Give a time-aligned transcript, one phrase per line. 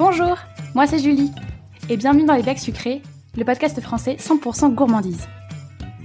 [0.00, 0.38] Bonjour,
[0.74, 1.30] moi c'est Julie,
[1.90, 3.02] et bienvenue dans Les Becs Sucrés,
[3.36, 5.28] le podcast français 100% gourmandise.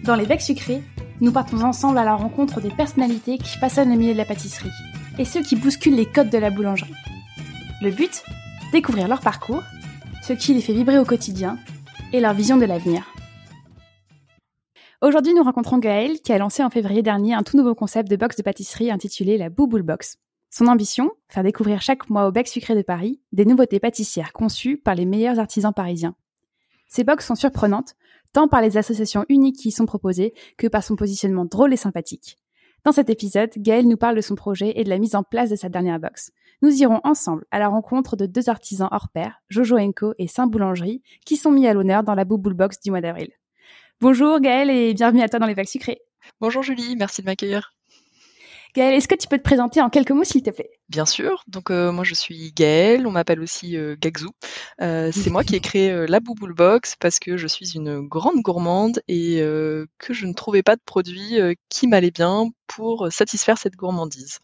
[0.04, 0.83] Dans Les Becs Sucrés,
[1.21, 4.73] nous partons ensemble à la rencontre des personnalités qui façonnent le milieu de la pâtisserie,
[5.18, 6.94] et ceux qui bousculent les codes de la boulangerie.
[7.81, 8.26] Le but
[8.73, 9.63] Découvrir leur parcours,
[10.21, 11.57] ce qui les fait vibrer au quotidien,
[12.12, 13.13] et leur vision de l'avenir.
[15.01, 18.17] Aujourd'hui, nous rencontrons Gaëlle qui a lancé en février dernier un tout nouveau concept de
[18.17, 20.17] box de pâtisserie intitulé la Bouboule Box.
[20.58, 24.77] Son ambition Faire découvrir chaque mois au Bec Sucré de Paris des nouveautés pâtissières conçues
[24.77, 26.16] par les meilleurs artisans parisiens.
[26.88, 27.95] Ces box sont surprenantes,
[28.31, 31.76] tant par les associations uniques qui y sont proposées que par son positionnement drôle et
[31.76, 32.38] sympathique.
[32.86, 35.50] Dans cet épisode, Gaëlle nous parle de son projet et de la mise en place
[35.50, 36.31] de sa dernière box.
[36.62, 40.48] Nous irons ensemble à la rencontre de deux artisans hors pair, Jojo Enco et Saint
[40.48, 43.31] Boulangerie, qui sont mis à l'honneur dans la Bouboule Box du mois d'avril.
[44.00, 46.00] Bonjour Gaëlle et bienvenue à toi dans les Bacs Sucrés.
[46.40, 47.75] Bonjour Julie, merci de m'accueillir.
[48.76, 50.70] Gaëlle, est-ce que tu peux te présenter en quelques mots, s'il te plaît?
[50.90, 51.44] Bien sûr.
[51.48, 54.32] Donc euh, moi je suis Gaëlle, on m'appelle aussi euh, Gagzou.
[54.82, 58.42] Euh, c'est moi qui ai créé la Bouboule Box parce que je suis une grande
[58.42, 61.38] gourmande et que je ne trouvais pas de produit
[61.70, 64.40] qui m'allait bien pour satisfaire cette gourmandise.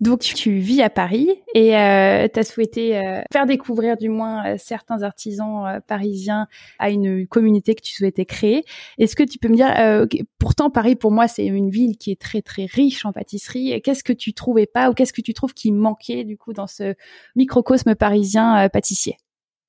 [0.00, 4.46] Donc tu vis à Paris et euh, tu as souhaité euh, faire découvrir du moins
[4.46, 6.46] euh, certains artisans euh, parisiens
[6.78, 8.64] à une communauté que tu souhaitais créer.
[8.98, 12.20] Est-ce que tu peux me dire, pourtant Paris pour moi c'est une ville qui est
[12.20, 15.54] très très riche en pâtisserie, qu'est-ce que tu trouvais pas ou qu'est-ce que tu trouves
[15.54, 16.94] qui manquait du coup dans ce
[17.34, 19.16] microcosme parisien pâtissier?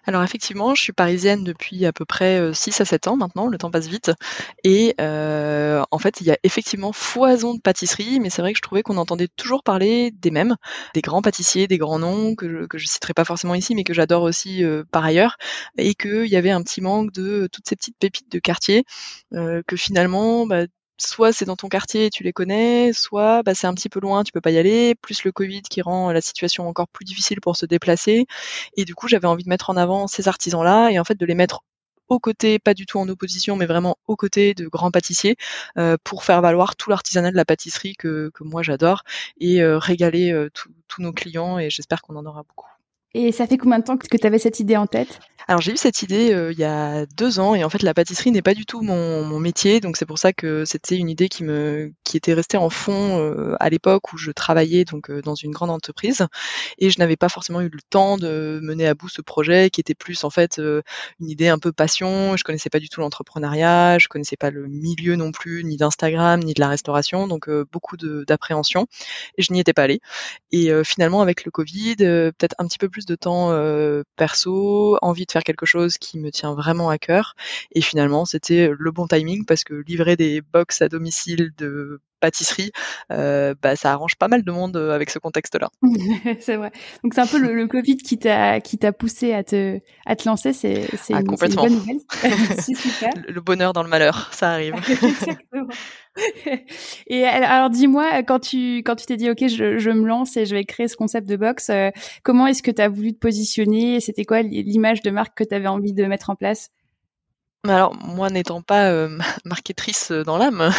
[0.08, 3.58] Alors effectivement, je suis parisienne depuis à peu près 6 à 7 ans maintenant, le
[3.58, 4.12] temps passe vite.
[4.64, 8.58] Et euh, en fait, il y a effectivement foison de pâtisseries, mais c'est vrai que
[8.58, 10.56] je trouvais qu'on entendait toujours parler des mêmes,
[10.94, 13.94] des grands pâtissiers, des grands noms, que je, que citerai pas forcément ici, mais que
[13.94, 15.38] j'adore aussi par ailleurs,
[15.78, 18.86] et qu'il y avait un petit manque de toutes ces petites pépites de quartier,
[19.34, 20.66] euh, que finalement, bah,
[20.98, 24.24] soit c'est dans ton quartier tu les connais, soit bah, c'est un petit peu loin,
[24.24, 27.42] tu peux pas y aller, plus le Covid qui rend la situation encore plus difficile
[27.42, 28.26] pour se déplacer.
[28.76, 31.26] Et du coup, j'avais envie de mettre en avant ces artisans-là et en fait de
[31.26, 31.62] les mettre
[32.10, 35.36] aux côtés, pas du tout en opposition, mais vraiment aux côtés de grands pâtissiers
[35.78, 39.04] euh, pour faire valoir tout l'artisanat de la pâtisserie que, que moi j'adore
[39.40, 40.50] et euh, régaler euh,
[40.88, 42.77] tous nos clients et j'espère qu'on en aura beaucoup.
[43.14, 45.20] Et ça fait combien de temps que tu avais cette idée en tête?
[45.50, 47.94] Alors j'ai eu cette idée euh, il y a deux ans et en fait la
[47.94, 49.80] pâtisserie n'est pas du tout mon, mon métier.
[49.80, 53.18] Donc c'est pour ça que c'était une idée qui me qui était restée en fond
[53.22, 56.28] euh, à l'époque où je travaillais donc euh, dans une grande entreprise.
[56.80, 59.80] Et je n'avais pas forcément eu le temps de mener à bout ce projet qui
[59.80, 62.36] était plus en fait une idée un peu passion.
[62.36, 66.42] Je connaissais pas du tout l'entrepreneuriat, je connaissais pas le milieu non plus ni d'Instagram
[66.42, 67.26] ni de la restauration.
[67.26, 68.86] Donc beaucoup d'appréhension.
[69.38, 70.02] Et je n'y étais pas allée.
[70.52, 73.52] Et finalement avec le Covid, peut-être un petit peu plus de temps
[74.16, 77.36] perso, envie de faire quelque chose qui me tient vraiment à cœur.
[77.72, 82.72] Et finalement, c'était le bon timing parce que livrer des box à domicile de pâtisserie,
[83.12, 85.70] euh, bah, ça arrange pas mal de monde euh, avec ce contexte-là.
[86.40, 86.72] c'est vrai.
[87.04, 90.28] Donc c'est un peu le, Covid qui t'a qui t'a poussé à te à te
[90.28, 90.54] lancer.
[90.54, 92.00] C'est c'est ah, une, bonne nouvelle.
[92.60, 93.10] c'est super.
[93.28, 94.76] Le bonheur dans le malheur, ça arrive.
[94.76, 95.68] Exactement.
[97.08, 100.46] Et alors dis-moi quand tu quand tu t'es dit ok je, je me lance et
[100.46, 101.92] je vais créer ce concept de box, euh,
[102.24, 104.00] comment est-ce que tu as voulu te positionner?
[104.00, 106.70] C'était quoi l'image de marque que tu avais envie de mettre en place?
[107.70, 110.72] Alors moi n'étant pas euh, marketrice dans l'âme,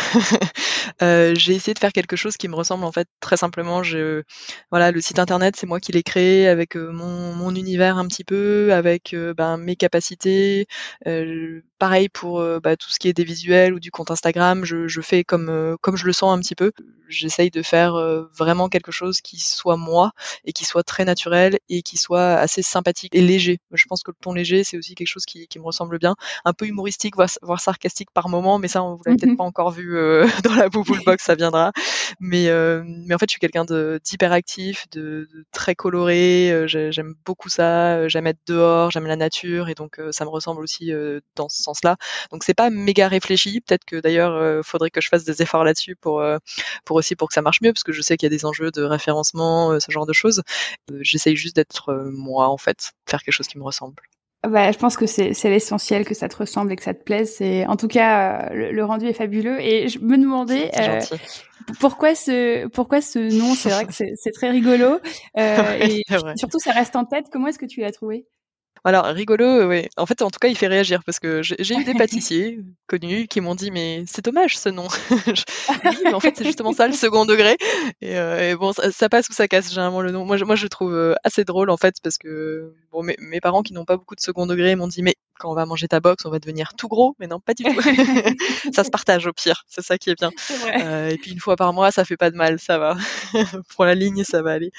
[1.02, 3.82] euh, j'ai essayé de faire quelque chose qui me ressemble en fait très simplement.
[3.82, 4.22] Je,
[4.70, 8.06] voilà, le site internet c'est moi qui l'ai créé avec euh, mon, mon, univers un
[8.06, 10.66] petit peu, avec ben, mes capacités.
[11.78, 15.00] pareil pour bah, tout ce qui est des visuels ou du compte Instagram, je, je
[15.00, 16.72] fais comme comme je le sens un petit peu.
[17.08, 17.94] J'essaye de faire
[18.36, 20.12] vraiment quelque chose qui soit moi
[20.44, 23.58] et qui soit très naturel et qui soit assez sympathique et léger.
[23.72, 26.14] Je pense que le ton léger c'est aussi quelque chose qui, qui me ressemble bien,
[26.44, 29.36] un peu humoristique, voire, sarcastique par moment, mais ça, on vous l'avez peut-être mhm.
[29.36, 31.72] pas encore vu euh, dans la Bouboule Box, ça viendra.
[32.20, 36.52] Mais, euh, mais en fait, je suis quelqu'un d'hyperactif, de, de, très coloré.
[36.52, 38.06] Euh, j'aime beaucoup ça.
[38.06, 40.92] J'aime être dehors, j'aime la nature, et donc ça me ressemble aussi
[41.34, 41.96] dans ce sens-là.
[42.30, 43.60] Donc c'est pas méga réfléchi.
[43.60, 46.22] Peut-être que d'ailleurs, faudrait que je fasse des efforts là-dessus pour
[46.84, 48.44] pour aussi pour que ça marche mieux, parce que je sais qu'il y a des
[48.44, 50.42] enjeux de référencement, ce genre de choses.
[51.00, 53.96] J'essaye juste d'être moi, en fait, faire quelque chose qui me ressemble.
[54.46, 57.34] Bah, je pense que c'est l'essentiel que ça te ressemble et que ça te plaise.
[57.36, 61.00] C'est en tout cas euh, le, rendu est fabuleux et je me demandais euh,
[61.80, 63.56] pourquoi ce pourquoi ce nom?
[63.56, 65.00] C'est vrai que c'est très rigolo
[65.38, 66.04] euh, et
[66.36, 67.26] surtout ça reste en tête.
[67.32, 68.26] Comment est-ce que tu l'as trouvé?
[68.84, 69.88] Alors rigolo, oui.
[69.96, 73.26] En fait, en tout cas, il fait réagir parce que j'ai eu des pâtissiers connus
[73.26, 74.86] qui m'ont dit mais c'est dommage ce nom.
[75.10, 77.56] oui, mais en fait c'est justement ça le second degré.
[78.00, 80.24] Et, euh, bon, ça, passe ou ça casse généralement le nom.
[80.24, 83.62] Moi, je, moi, je trouve assez drôle en fait parce que bon, mes, mes parents
[83.62, 86.00] qui n'ont pas beaucoup de second degré m'ont dit mais quand on va manger ta
[86.00, 87.70] box, on va devenir tout gros, mais non, pas du tout.
[88.74, 90.30] ça se partage au pire, c'est ça qui est bien.
[90.80, 92.96] Euh, et puis une fois par mois, ça fait pas de mal, ça va.
[93.74, 94.72] pour la ligne, ça va aller.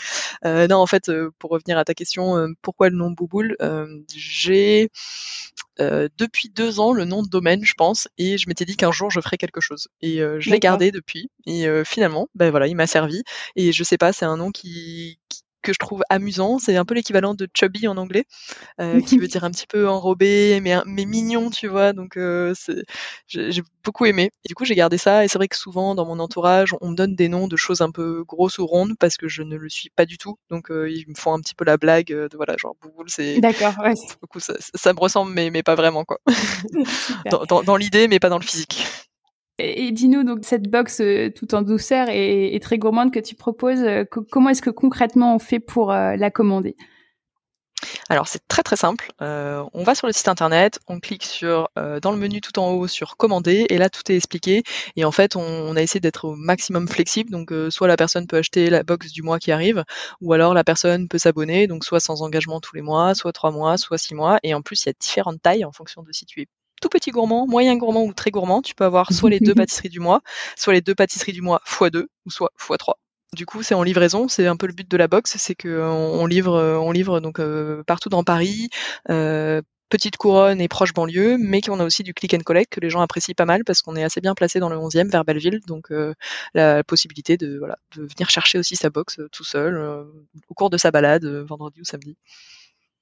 [0.46, 3.56] Euh, non, en fait, euh, pour revenir à ta question, euh, pourquoi le nom Bouboule
[4.14, 4.90] J'ai
[5.80, 9.10] depuis deux ans le nom de domaine, je pense, et je m'étais dit qu'un jour
[9.12, 9.88] je ferais quelque chose.
[10.02, 11.32] Et je l'ai gardé depuis.
[11.46, 13.24] Et finalement, ben voilà, il m'a servi.
[13.56, 16.60] Et je sais pas, c'est un nom qui, qui que je trouve amusant.
[16.60, 18.26] C'est un peu l'équivalent de chubby en anglais,
[18.80, 21.94] euh, qui veut dire un petit peu enrobé, mais, mais mignon, tu vois.
[21.94, 22.54] Donc euh,
[23.28, 24.32] j'ai beaucoup aimé.
[24.46, 25.26] Et du coup, j'ai gardé ça.
[25.26, 27.82] Et c'est vrai que souvent, dans mon entourage, on me donne des noms de choses
[27.82, 30.38] un peu grosses ou rondes parce que je ne le suis pas du tout.
[30.50, 33.40] Donc euh, ils me font un petit peu la blague de voilà, genre Bouboule, c'est.
[33.40, 33.94] D'accord, ouais.
[34.40, 36.20] Ça, ça, me ressemble, mais, mais pas vraiment, quoi.
[37.30, 38.86] dans, dans, dans l'idée, mais pas dans le physique.
[39.60, 43.82] Et, dis-nous donc cette box euh, tout en douceur et, très gourmande que tu proposes,
[43.82, 46.76] euh, comment est-ce que concrètement on fait pour euh, la commander?
[48.10, 49.12] Alors c'est très très simple.
[49.20, 52.88] on va sur le site internet, on clique sur dans le menu tout en haut
[52.88, 54.64] sur commander et là tout est expliqué.
[54.96, 57.30] Et en fait on, a essayé d'être au maximum flexible.
[57.30, 59.86] Donc soit la personne peut acheter la box du mois qui arrive,
[60.22, 63.52] ou alors la personne peut s'abonner, donc soit sans engagement tous les mois, soit trois
[63.52, 64.40] mois, soit six mois.
[64.44, 66.48] Et en plus il y a différentes tailles en fonction de si tu es
[66.82, 69.90] tout petit gourmand, moyen gourmand ou très gourmand, tu peux avoir soit les deux pâtisseries
[69.90, 70.22] du mois,
[70.56, 72.94] soit les deux pâtisseries du mois x2 ou soit x3.
[73.34, 75.82] Du coup, c'est en livraison, c'est un peu le but de la box, c'est que
[75.82, 78.70] on, livre, on livre donc euh, partout dans Paris,
[79.12, 82.80] euh, petite couronne et proche banlieue, mais qu'on a aussi du click and collect que
[82.80, 85.26] les gens apprécient pas mal parce qu'on est assez bien placé dans le 11e vers
[85.26, 86.16] Belleville, donc euh,
[86.56, 89.78] la possibilité de voilà de venir chercher aussi sa box tout seul
[90.48, 92.18] au cours de sa balade vendredi ou samedi.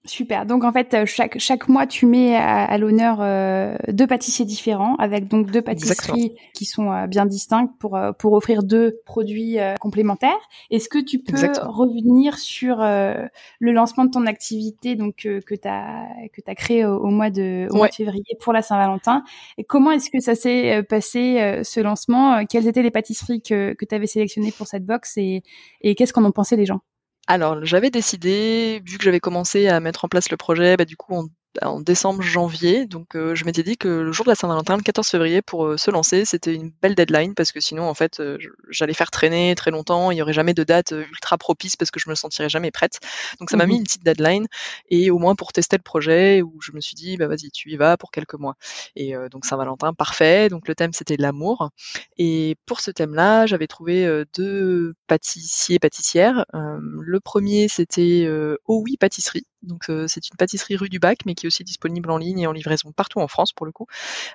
[0.07, 0.45] Super.
[0.45, 4.95] Donc en fait, euh, chaque chaque mois, tu mets à, l'honneur euh, deux pâtissiers différents,
[4.95, 10.39] avec donc deux pâtisseries qui sont euh, bien distinctes pour pour offrir deux produits complémentaires.
[10.71, 16.07] Est-ce que tu peux revenir sur le lancement de ton activité donc que tu as
[16.33, 19.23] que tu créé au, mois de au mois de février pour la Saint-Valentin?
[19.57, 22.45] Et comment est-ce que ça s'est passé ce lancement?
[22.45, 25.43] Quelles étaient les pâtisseries que que tu avais sélectionnées pour cette box et
[25.81, 26.81] et qu'est-ce qu'en ont pensé les gens?
[27.27, 30.95] Alors, j'avais décidé, vu que j'avais commencé à mettre en place le projet, bah, du
[30.97, 31.29] coup, on
[31.61, 32.85] en décembre, janvier.
[32.85, 35.65] Donc, euh, je m'étais dit que le jour de la Saint-Valentin, le 14 février, pour
[35.65, 38.37] euh, se lancer, c'était une belle deadline parce que sinon, en fait, euh,
[38.69, 40.11] j'allais faire traîner très longtemps.
[40.11, 42.99] Il n'y aurait jamais de date ultra propice parce que je me sentirais jamais prête.
[43.39, 44.47] Donc, ça m'a mmh mis une petite deadline
[44.89, 47.71] et au moins pour tester le projet où je me suis dit, bah vas-y, tu
[47.71, 48.55] y vas pour quelques mois.
[48.95, 50.49] Et donc, Saint-Valentin, parfait.
[50.49, 51.69] Donc, le thème, c'était l'amour.
[52.17, 56.45] Et pour ce thème-là, j'avais trouvé deux pâtissiers, pâtissières.
[56.53, 58.27] le premier, c'était
[58.65, 59.45] Oh oui Pâtisserie.
[59.67, 62.47] Donc c'est une pâtisserie rue du Bac, mais qui est aussi disponible en ligne et
[62.47, 63.87] en livraison partout en France pour le coup,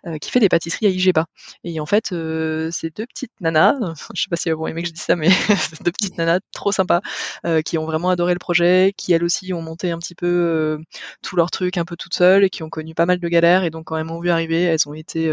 [0.07, 1.27] euh, qui fait des pâtisseries à Igeba.
[1.65, 3.77] Et en fait, euh, c'est deux petites nanas,
[4.15, 5.29] je sais pas si elles vont aimer que je dise ça, mais
[5.85, 7.01] deux petites nanas trop sympas,
[7.47, 10.79] euh, qui ont vraiment adoré le projet, qui elles aussi ont monté un petit peu
[11.23, 13.65] tout leur truc un peu toutes seules et qui ont connu pas mal de galères.
[13.65, 15.31] Et donc quand elles m'ont vu arriver, elles ont été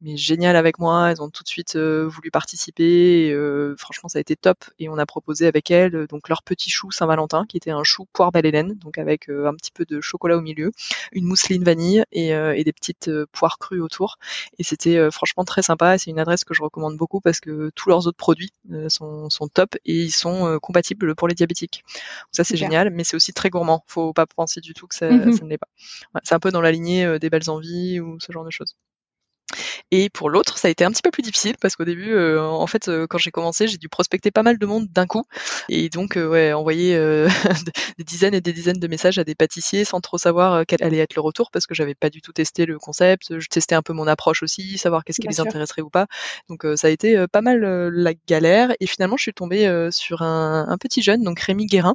[0.00, 3.28] mais géniales avec moi, elles ont tout de suite voulu participer.
[3.28, 3.36] Et,
[3.76, 4.58] franchement, ça a été top.
[4.78, 8.06] Et on a proposé avec elles donc leur petit chou Saint-Valentin, qui était un chou
[8.12, 10.72] poire belle Hélène, donc avec un petit peu de chocolat au milieu,
[11.12, 14.18] une mousseline vanille et, euh, des petites euh, poires crues autour.
[14.58, 15.98] Et c'était euh, franchement très sympa.
[15.98, 18.52] C'est une adresse que je recommande beaucoup parce que tous leurs autres produits
[18.88, 21.84] sont, top et ils sont compatibles pour les diabétiques.
[22.32, 23.84] ça c'est génial, mais c'est aussi très gourmand.
[23.86, 25.68] Faut pas penser du tout que ça, mmh ne l'est pas.
[26.24, 28.76] c'est un peu dans la lignée des belles envies ou ce genre de choses.
[29.90, 32.42] Et pour l'autre, ça a été un petit peu plus difficile parce qu'au début, euh,
[32.42, 35.24] en fait, euh, quand j'ai commencé, j'ai dû prospecter pas mal de monde d'un coup
[35.68, 36.96] et donc euh, ouais, envoyer
[37.98, 40.98] des dizaines et des dizaines de messages à des pâtissiers sans trop savoir quel allait
[40.98, 43.38] être le retour parce que j'avais pas du tout testé le concept.
[43.38, 46.06] Je testais un peu mon approche aussi, savoir qu'est-ce qui les intéresserait ou pas.
[46.48, 50.66] Donc ça a été pas mal la galère et finalement, je suis tombée sur un,
[50.68, 51.94] un, petit jeune, donc Rémi Guérin,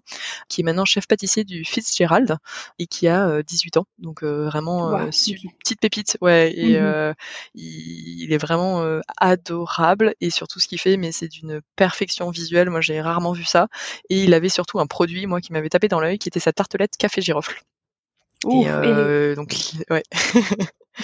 [0.49, 2.37] qui est maintenant chef pâtissier du Fitzgerald
[2.79, 3.85] et qui a 18 ans.
[3.99, 6.51] Donc vraiment petite pépite, ouais.
[6.55, 6.79] Et
[7.55, 7.72] il,
[8.31, 12.69] est vraiment euh, adorable et surtout ce qu'il fait, mais c'est d'une perfection visuelle.
[12.69, 13.67] Moi, j'ai rarement vu ça.
[14.09, 16.53] Et il avait surtout un produit, moi, qui m'avait tapé dans l'œil, qui était sa
[16.53, 17.61] tartelette café girofle.
[18.49, 19.55] et, euh, donc,
[19.89, 20.03] ouais.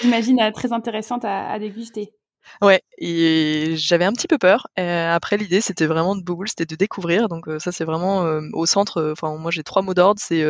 [0.02, 2.14] J'imagine euh, très intéressante à déguster.
[2.62, 4.68] Ouais, et j'avais un petit peu peur.
[4.75, 7.29] après, l'idée, c'était vraiment de Bouboule, c'était de découvrir.
[7.29, 9.12] Donc ça, c'est vraiment au centre.
[9.12, 10.44] Enfin, moi, j'ai trois mots d'ordre, c'est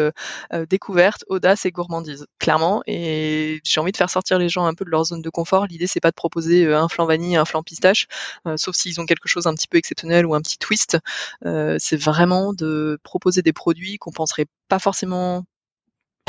[0.69, 2.81] découverte, audace et gourmandise, clairement.
[2.87, 5.67] Et j'ai envie de faire sortir les gens un peu de leur zone de confort.
[5.67, 8.07] L'idée, c'est pas de proposer un flan vanille, un flan pistache,
[8.55, 10.97] sauf s'ils ont quelque chose un petit peu exceptionnel ou un petit twist.
[11.43, 15.43] c'est vraiment de proposer des produits qu'on penserait pas forcément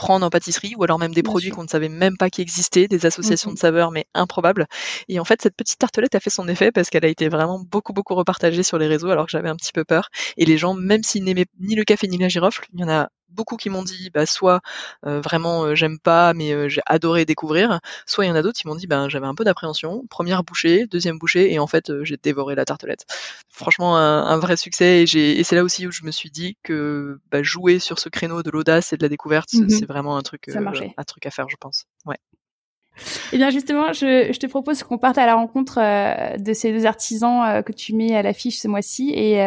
[0.01, 2.89] prendre en pâtisserie, ou alors même des produits qu'on ne savait même pas qui existaient,
[2.89, 4.67] des associations de saveurs, mais improbables.
[5.09, 7.61] Et en fait, cette petite tartelette a fait son effet parce qu'elle a été vraiment
[7.61, 10.09] beaucoup, beaucoup repartagée sur les réseaux, alors que j'avais un petit peu peur.
[10.39, 12.89] Et les gens, même s'ils n'aimaient ni le café ni la girofle, il y en
[12.89, 14.61] a beaucoup qui m'ont dit bah soit
[15.07, 18.43] euh, vraiment euh, j'aime pas mais euh, j'ai adoré découvrir, soit il y en a
[18.43, 21.67] d'autres qui m'ont dit ben j'avais un peu d'appréhension, première bouchée, deuxième bouchée et en
[21.67, 23.07] fait j'ai dévoré la tartelette.
[23.49, 27.19] Franchement un, vrai succès et, et c'est là aussi où je me suis dit que
[27.31, 30.23] bah, jouer sur ce créneau de l'audace et de la découverte mmh c'est vraiment un
[30.23, 31.85] truc un truc à faire je pense.
[32.07, 32.17] Ouais.
[33.33, 35.79] Eh bien justement, je, te propose qu'on parte à la rencontre
[36.39, 39.39] de ces deux artisans que tu mets à l'affiche ce mois-ci et,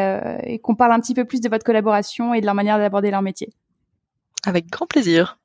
[0.44, 3.12] et qu'on parle un petit peu plus de votre collaboration et de leur manière d'aborder
[3.12, 3.50] leur métier.
[4.46, 5.40] Avec grand plaisir.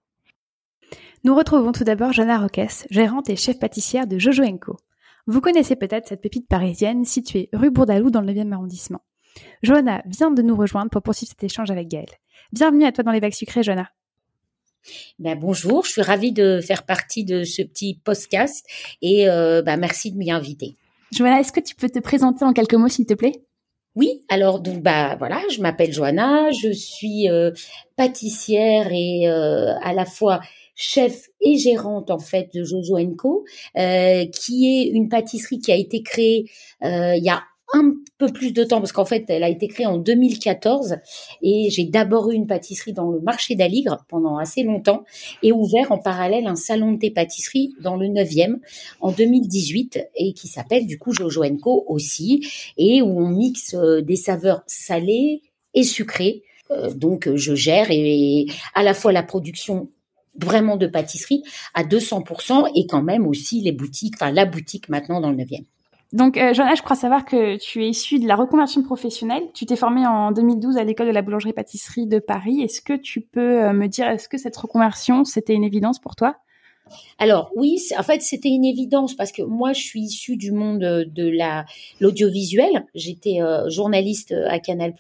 [1.23, 4.77] Nous retrouvons tout d'abord Joanna Roques, gérante et chef pâtissière de Jojo Co.
[5.27, 9.03] Vous connaissez peut-être cette pépite parisienne située rue Bourdalou dans le 9e arrondissement.
[9.63, 12.07] Johanna vient de nous rejoindre pour poursuivre cet échange avec Gaëlle.
[12.53, 13.89] Bienvenue à toi dans les bacs sucrés, Johanna.
[15.19, 18.67] Ben, bonjour, je suis ravie de faire partie de ce petit podcast
[19.03, 20.77] et euh, ben, merci de m'y inviter.
[21.13, 23.45] Johanna, est-ce que tu peux te présenter en quelques mots, s'il te plaît?
[23.99, 27.51] Oui, alors donc bah voilà, je m'appelle Johanna, je suis euh,
[27.97, 30.41] pâtissière et euh, à la fois
[30.77, 33.45] chef et gérante en fait de Jojo Co,
[33.77, 36.49] euh, qui est une pâtisserie qui a été créée
[36.81, 39.87] il y a un peu plus de temps parce qu'en fait, elle a été créée
[39.87, 40.97] en 2014
[41.43, 45.05] et j'ai d'abord eu une pâtisserie dans le marché d'Aligre pendant assez longtemps
[45.43, 48.57] et ouvert en parallèle un salon de thé pâtisserie dans le 9e
[49.01, 52.47] en 2018 et qui s'appelle du coup Jojo Co aussi
[52.77, 55.43] et où on mixe euh, des saveurs salées
[55.75, 56.43] et sucrées.
[56.71, 59.91] Euh, donc je gère et, à la fois la production
[60.41, 61.43] vraiment de pâtisserie
[61.75, 65.65] à 200% et quand même aussi les boutiques, enfin la boutique maintenant dans le 9e.
[66.13, 69.43] Donc, euh, Joanna, je crois savoir que tu es issue de la reconversion professionnelle.
[69.53, 72.63] Tu t'es formée en 2012 à l'école de la boulangerie-pâtisserie de Paris.
[72.63, 76.17] Est-ce que tu peux euh, me dire, est-ce que cette reconversion, c'était une évidence pour
[76.17, 76.37] toi?
[77.19, 80.81] Alors oui, en fait c'était une évidence parce que moi je suis issue du monde
[80.81, 81.67] de la
[82.01, 82.87] l'audiovisuel.
[82.95, 84.95] J'étais euh, journaliste à Canal+.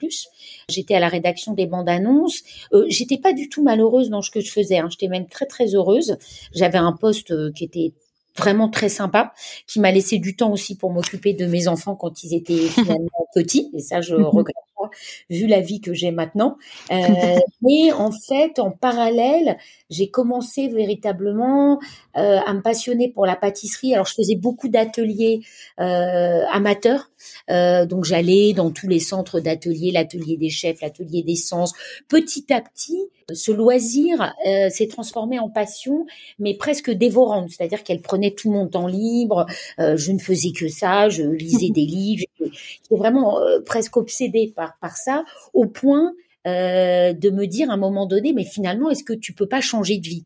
[0.69, 2.43] J'étais à la rédaction des bandes annonces.
[2.75, 4.79] Euh, J'étais pas du tout malheureuse dans ce que je faisais.
[4.79, 4.89] Hein.
[4.91, 6.19] J'étais même très très heureuse.
[6.55, 7.95] J'avais un poste qui était
[8.39, 9.33] vraiment très sympa,
[9.67, 13.29] qui m'a laissé du temps aussi pour m'occuper de mes enfants quand ils étaient finalement
[13.35, 13.71] petits.
[13.75, 14.25] Et ça, je mhm.
[14.25, 14.91] regrette pas,
[15.31, 16.57] vu la vie que j'ai maintenant.
[16.91, 19.59] Euh, mais en fait, en parallèle,
[19.91, 21.81] j'ai commencé véritablement
[22.17, 23.95] euh, à me passionner pour la pâtisserie.
[23.95, 25.41] Alors, je faisais beaucoup d'ateliers
[25.81, 27.11] euh, amateurs.
[27.51, 31.73] Euh, donc, j'allais dans tous les centres d'ateliers, l'atelier des chefs, l'atelier des sens.
[32.09, 36.07] Petit à petit, ce loisir euh, s'est transformé en passion,
[36.39, 37.51] mais presque dévorante.
[37.51, 39.47] C'est-à-dire qu'elle prenait tout mon temps libre.
[39.79, 41.09] Euh, je ne faisais que ça.
[41.09, 42.25] Je lisais des livres.
[42.41, 46.13] J'étais vraiment euh, presque obsédée par, par ça, au point
[46.47, 49.99] de me dire à un moment donné, mais finalement, est-ce que tu peux pas changer
[49.99, 50.25] de vie?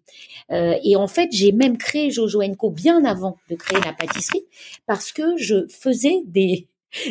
[0.50, 4.44] Et en fait, j'ai même créé Jojo Co bien avant de créer la pâtisserie,
[4.86, 6.68] parce que je faisais des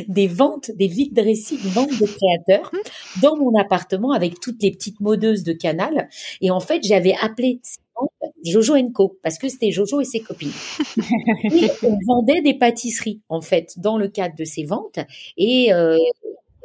[0.08, 2.72] des ventes, des vides récits de ventes de créateurs
[3.22, 6.10] dans mon appartement avec toutes les petites modeuses de canal.
[6.42, 7.60] Et en fait, j'avais appelé
[8.44, 10.52] Jojo Co parce que c'était Jojo et ses copines.
[11.44, 15.00] et on vendait des pâtisseries en fait dans le cadre de ces ventes
[15.38, 15.98] et euh,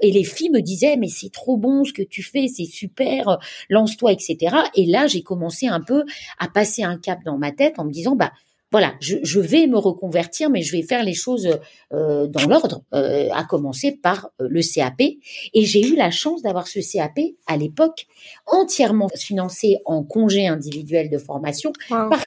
[0.02, 3.38] et les filles me disaient mais c'est trop bon ce que tu fais, c'est super,
[3.70, 4.56] lance-toi, etc.
[4.75, 6.04] Et là j'ai commencé un peu
[6.38, 8.32] à passer un cap dans ma tête en me disant bah
[8.73, 11.49] voilà, je, vais me reconvertir, mais je vais faire les choses
[11.92, 15.00] euh, dans l'ordre, euh, à commencer par euh, le CAP.
[15.00, 18.06] Et j'ai eu la chance d'avoir ce CAP à l'époque
[18.46, 22.25] entièrement financé en congé individuel de formation par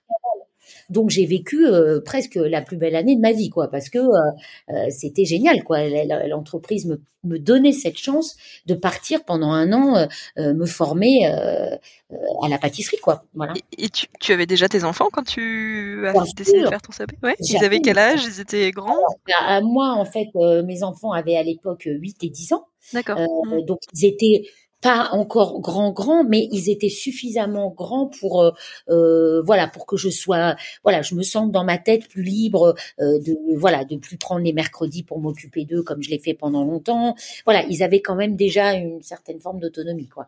[0.89, 4.00] donc j'ai vécu euh, presque la plus belle année de ma vie, quoi, parce que
[4.00, 4.31] euh,
[4.69, 5.79] euh, c'était génial, quoi.
[6.27, 12.58] L'entreprise me, me, donnait cette chance de partir pendant un an me former à la
[12.58, 13.24] pâtisserie, quoi.
[13.34, 13.53] Voilà.
[13.77, 17.12] Et, tu, tu, avais déjà tes enfants quand tu as décidé de faire ton CAP
[17.24, 17.36] ouais.
[17.39, 18.25] Ils avaient quel âge?
[18.25, 18.98] Ils étaient grands?
[19.38, 20.27] À Moi, en fait,
[20.63, 22.65] mes enfants avaient à l'époque 8 et 10 ans.
[22.93, 23.19] D'accord.
[23.19, 23.65] Mmh.
[23.65, 24.43] Donc ils étaient
[24.81, 28.51] pas encore grand grand mais ils étaient suffisamment grands pour euh,
[28.89, 32.75] euh, voilà pour que je sois voilà je me sente dans ma tête plus libre
[33.00, 36.33] euh, de voilà de plus prendre les mercredis pour m'occuper d'eux comme je l'ai fait
[36.33, 37.15] pendant longtemps.
[37.45, 40.27] Voilà ils avaient quand même déjà une certaine forme d'autonomie quoi.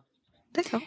[0.54, 0.80] D'accord.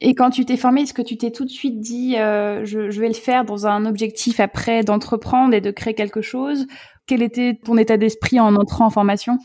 [0.00, 3.00] Et, quand tu t'es formé, est-ce que tu t'es tout de suite dit je, je,
[3.00, 6.68] vais le faire dans un objectif après d'entreprendre et de créer quelque chose?
[7.08, 9.38] Quel était ton état d'esprit en entrant en formation?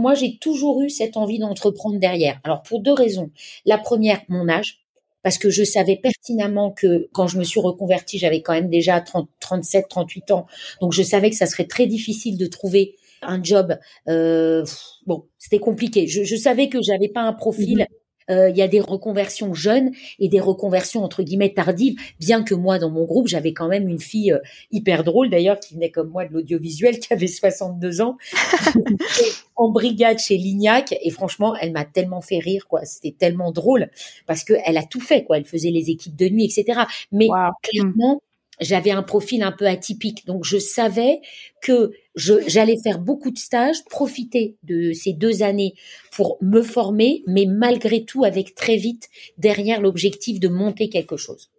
[0.00, 2.40] Moi, j'ai toujours eu cette envie d'entreprendre derrière.
[2.44, 3.30] Alors, pour deux raisons.
[3.64, 4.80] La première, mon âge.
[5.22, 9.00] Parce que je savais pertinemment que quand je me suis reconvertie, j'avais quand même déjà
[9.00, 10.46] 30, 37, 38 ans.
[10.82, 13.78] Donc, je savais que ça serait très difficile de trouver un job.
[14.08, 14.66] Euh,
[15.06, 16.06] bon, c'était compliqué.
[16.06, 17.86] Je, je, savais que j'avais pas un profil.
[18.30, 21.96] Euh, il y a des reconversions jeunes et des reconversions entre guillemets tardives.
[22.18, 24.38] Bien que moi, dans mon groupe, j'avais quand même une fille euh,
[24.70, 28.16] hyper drôle d'ailleurs qui venait comme moi de l'audiovisuel, qui avait 62 ans,
[29.56, 30.94] en brigade chez Lignac.
[31.02, 32.84] Et franchement, elle m'a tellement fait rire, quoi.
[32.84, 33.90] C'était tellement drôle
[34.26, 35.36] parce que elle a tout fait, quoi.
[35.36, 36.82] Elle faisait les équipes de nuit, etc.
[37.12, 37.28] Mais
[37.62, 38.20] clairement,
[38.60, 40.26] j'avais un profil un peu atypique.
[40.26, 41.20] Donc, je savais
[41.62, 45.74] que j'allais faire beaucoup de stages, profiter de ces deux années
[46.12, 49.08] pour me former, mais malgré tout, avec très vite
[49.38, 51.50] derrière l'objectif de monter quelque chose.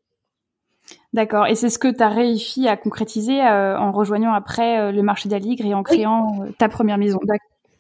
[1.14, 1.48] D'accord.
[1.48, 5.02] Et c'est ce que tu as réussi à concrétiser euh, en rejoignant après euh, le
[5.02, 7.20] marché d'Aligre et en créant euh, ta première maison.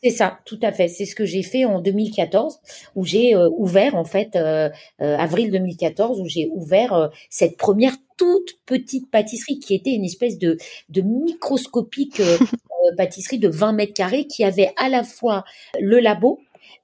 [0.04, 0.88] C'est ça, tout à fait.
[0.88, 2.60] C'est ce que j'ai fait en 2014,
[2.96, 4.38] où j'ai ouvert en fait
[5.00, 10.58] avril 2014, où j'ai ouvert cette première toute petite pâtisserie qui était une espèce de,
[10.90, 12.22] de microscopique
[12.98, 15.44] pâtisserie de 20 mètres carrés qui avait à la fois
[15.80, 16.40] le labo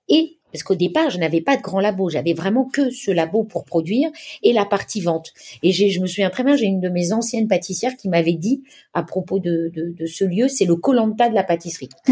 [0.09, 3.43] et parce qu'au départ, je n'avais pas de grand labo, j'avais vraiment que ce labo
[3.43, 4.09] pour produire
[4.43, 5.33] et la partie vente.
[5.63, 8.63] Et je me souviens très bien, j'ai une de mes anciennes pâtissières qui m'avait dit
[8.93, 11.89] à propos de, de, ce lieu, c'est le Colanta de la pâtisserie.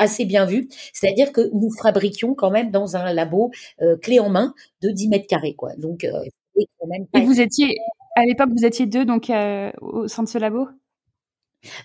[0.00, 3.50] assez bien vu, c'est-à-dire que nous fabriquions quand même dans un labo
[3.82, 5.74] euh, clé en main de 10 mètres carrés, quoi.
[5.76, 6.12] Donc, euh,
[6.80, 7.78] quand même et vous étiez
[8.16, 10.68] à l'époque, vous étiez deux donc euh, au sein de ce labo?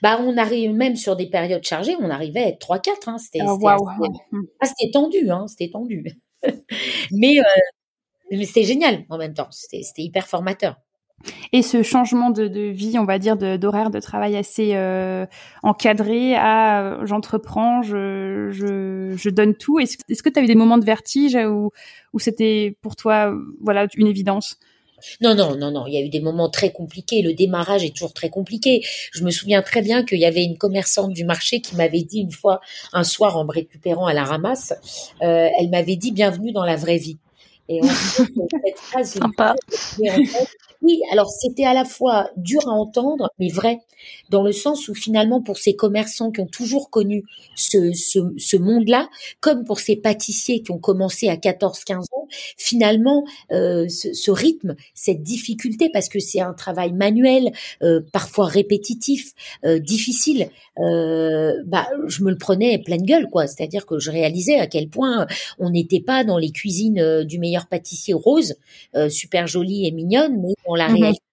[0.01, 2.89] Bah, on arrive même sur des périodes chargées, on arrivait à être 3-4.
[3.07, 3.17] Hein.
[3.17, 6.05] C'était oh, ah, tendu, hein, c'était tendu.
[7.11, 7.43] mais euh,
[8.31, 10.75] mais c'était génial en même temps, c'était hyper formateur.
[11.53, 15.25] Et ce changement de, de vie, on va dire, d'horaire de, travail assez euh,
[15.61, 19.79] encadré à euh, j'entreprends, je, je, je, donne tout.
[19.79, 21.71] Est-ce est que tu as eu des moments de vertige ou,
[22.11, 24.57] ou c'était pour toi voilà une évidence?
[25.21, 25.87] Non, non, non, non.
[25.87, 27.21] Il y a eu des moments très compliqués.
[27.21, 28.83] Le démarrage est toujours très compliqué.
[29.11, 32.19] Je me souviens très bien qu'il y avait une commerçante du marché qui m'avait dit
[32.19, 34.73] une fois, un soir en me récupérant à la ramasse,
[35.21, 37.17] euh, elle m'avait dit bienvenue dans la vraie vie.
[37.69, 38.23] Et en fait,
[38.65, 39.55] cette phrase, Sympa.
[40.83, 43.79] Oui, alors c'était à la fois dur à entendre, mais vrai,
[44.29, 47.23] dans le sens où finalement pour ces commerçants qui ont toujours connu
[47.55, 49.07] ce, ce, ce monde-là,
[49.39, 52.22] comme pour ces pâtissiers qui ont commencé à 14-15 ans,
[52.57, 58.47] finalement euh, ce, ce, rythme, cette difficulté, parce que c'est un travail manuel, euh, parfois
[58.47, 59.33] répétitif,
[59.65, 60.49] euh, difficile,
[60.79, 63.47] euh, bah je me le prenais pleine gueule, quoi.
[63.47, 65.27] C'est-à-dire que je réalisais à quel point
[65.59, 68.55] on n'était pas dans les cuisines du meilleur pâtissier rose,
[69.09, 71.32] super jolie et mignonne, mais la mmh réalité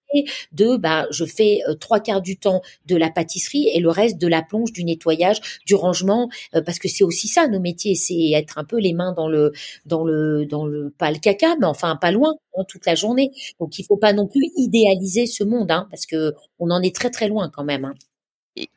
[0.51, 4.17] de bah je fais euh, trois quarts du temps de la pâtisserie et le reste
[4.17, 7.95] de la plonge, du nettoyage, du rangement euh, parce que c'est aussi ça nos métiers,
[7.95, 9.51] c'est être un peu les mains dans le
[9.85, 13.31] dans le dans le pas le caca mais enfin pas loin hein, toute la journée.
[13.59, 16.95] Donc il faut pas non plus idéaliser ce monde hein, parce que on en est
[16.95, 17.85] très très loin quand même.
[17.85, 17.93] Hein.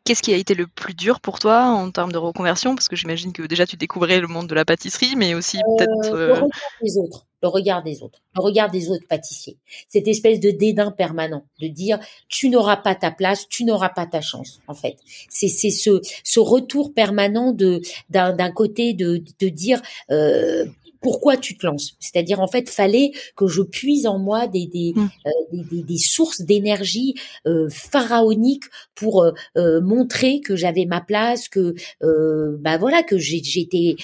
[0.05, 2.77] Qu'est-ce qui a été le plus dur pour toi en termes de reconversion?
[2.77, 6.17] Parce que j'imagine que déjà tu découvrais le monde de la pâtisserie, mais aussi peut-être...
[6.17, 9.57] Le regard des autres, le regard des autres, le regard des autres pâtissiers.
[9.89, 14.07] Cette espèce de dédain permanent, de dire tu n'auras pas ta place, tu n'auras pas
[14.07, 14.97] ta chance, en fait.
[15.29, 19.83] C'est ce, ce retour permanent de d'un côté de, de dire...
[20.11, 20.67] Euh,
[21.05, 24.95] pourquoi tu te lances C'est-à-dire en fait, fallait que je puise en moi des des,
[24.97, 25.11] mmh.
[25.27, 27.15] euh, des, des, sources d'énergie
[27.47, 28.65] euh, pharaoniques
[28.95, 33.97] pour euh, euh, montrer que j'avais ma place, que bah voilà que j'étais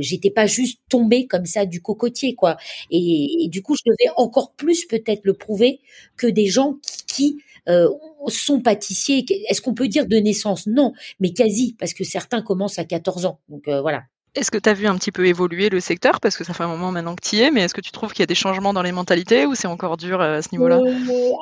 [0.00, 2.58] j'étais pas juste tombée comme ça du cocotier quoi.
[2.90, 5.80] Et, du coup, je devais encore plus peut-être le prouver
[6.18, 6.76] que des gens
[7.06, 7.38] qui,
[8.28, 9.24] sont pâtissiers.
[9.48, 10.66] Est-ce qu'on peut dire de naissance?
[10.66, 13.40] Non, mais quasi, parce que certains commencent à 14 ans.
[13.48, 14.02] Donc voilà.
[14.34, 16.20] Est-ce que tu as vu un petit peu évoluer le secteur?
[16.20, 17.92] Parce que ça fait un moment maintenant que tu y es, mais est-ce que tu
[17.92, 20.42] trouves qu'il y a des changements dans les mentalités ou c'est encore dur euh, à
[20.42, 20.80] ce niveau-là?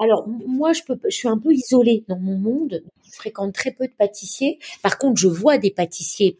[0.02, 2.82] Alors, moi, je, je suis un peu isolée dans mon monde.
[3.04, 4.58] Je fréquente très peu de pâtissiers.
[4.82, 6.38] Par contre, je vois des pâtissiers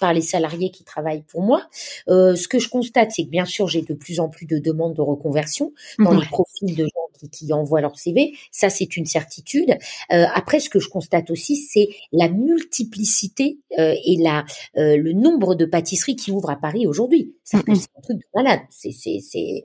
[0.00, 1.66] par, les salariés qui travaillent pour moi.
[2.08, 4.58] Euh, ce que je constate, c'est que bien sûr, j'ai de plus en plus de
[4.58, 8.34] demandes de reconversion dans les profils de gens qui, envoient leur CV.
[8.50, 9.76] Ça, c'est une certitude.
[10.12, 15.54] Euh, après, ce que je constate aussi, c'est la multiplicité euh, et la le nombre
[15.54, 17.34] de pâtisseries qui ouvrent à Paris aujourd'hui.
[17.44, 18.60] C'est un truc de malade.
[18.70, 19.64] C'est c'est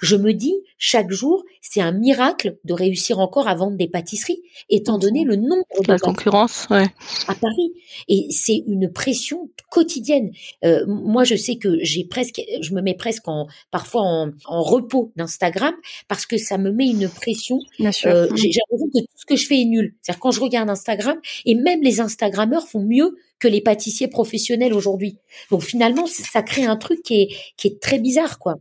[0.00, 4.42] je me dis chaque jour, c'est un miracle de réussir encore à vendre des pâtisseries,
[4.68, 6.88] étant donné le nombre de la concurrence ouais.
[7.28, 7.72] à Paris.
[8.08, 10.32] Et c'est une pression quotidienne.
[10.64, 14.62] Euh, moi, je sais que j'ai presque, je me mets presque en parfois en, en
[14.62, 15.74] repos d'Instagram
[16.08, 17.60] parce que ça me met une pression.
[17.80, 19.94] Euh, j'ai l'impression que tout ce que je fais est nul.
[20.02, 24.74] C'est-à-dire quand je regarde Instagram et même les Instagrammeurs font mieux que les pâtissiers professionnels
[24.74, 25.18] aujourd'hui.
[25.50, 28.56] Donc finalement, ça crée un truc qui est, qui est très bizarre, quoi.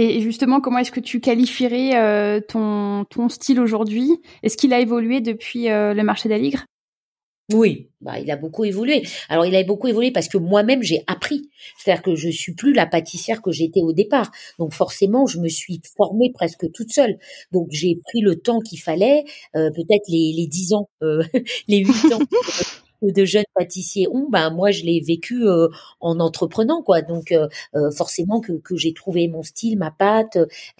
[0.00, 4.12] Et justement, comment est-ce que tu qualifierais euh, ton, ton style aujourd'hui?
[4.44, 6.66] Est-ce qu'il a évolué depuis euh, le marché d'Aligre
[7.52, 9.02] Oui, bah, il a beaucoup évolué.
[9.28, 11.50] Alors, il a beaucoup évolué parce que moi-même, j'ai appris.
[11.76, 14.30] C'est-à-dire que je suis plus la pâtissière que j'étais au départ.
[14.60, 17.18] Donc, forcément, je me suis formée presque toute seule.
[17.50, 19.24] Donc, j'ai pris le temps qu'il fallait,
[19.56, 21.24] euh, peut-être les, les 10 ans, euh,
[21.66, 22.20] les 8 ans
[23.02, 25.68] de jeunes pâtissiers ont, ben moi je l'ai vécu euh,
[26.00, 27.02] en entreprenant quoi.
[27.02, 30.38] Donc euh, euh, forcément que, que j'ai trouvé mon style, ma pâte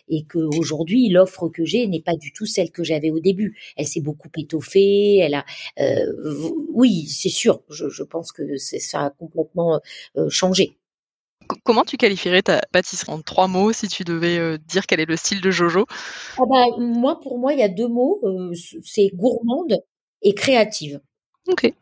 [0.09, 3.57] et que aujourd'hui l'offre que j'ai n'est pas du tout celle que j'avais au début.
[3.77, 5.19] Elle s'est beaucoup étoffée.
[5.19, 5.45] Elle a,
[6.73, 7.63] oui, c'est sûr.
[7.71, 9.81] Je, je, pense que ça a complètement
[10.29, 10.77] changé.
[11.65, 13.13] Comment tu qualifierais ta pâtisserie?
[13.13, 15.87] En trois mots si tu devais dire quel est le style de Jojo?
[16.39, 18.21] Ah bah, Moi, pour moi, il y a deux mots.
[18.85, 19.83] c'est gourmande
[20.23, 21.01] et créative.
[21.49, 21.73] Ok.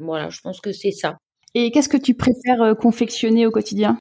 [0.00, 1.18] Voilà, je pense que c'est ça.
[1.54, 3.98] Et qu'est-ce que tu préfères euh, confectionner au quotidien?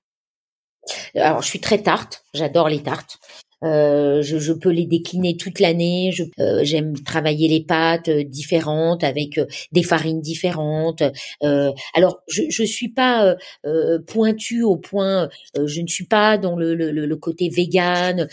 [1.16, 2.24] Alors, je suis très tarte.
[2.34, 3.20] J'adore les tartes.
[3.64, 6.14] Euh, je, je, peux les décliner toute l'année.
[6.40, 11.04] Euh, j'aime travailler les pâtes euh, différentes avec euh, des farines différentes.
[11.94, 13.36] alors, je, je suis pas
[14.08, 15.30] pointue au point.
[15.56, 18.28] je ne suis pas dans le, le, le côté vegan.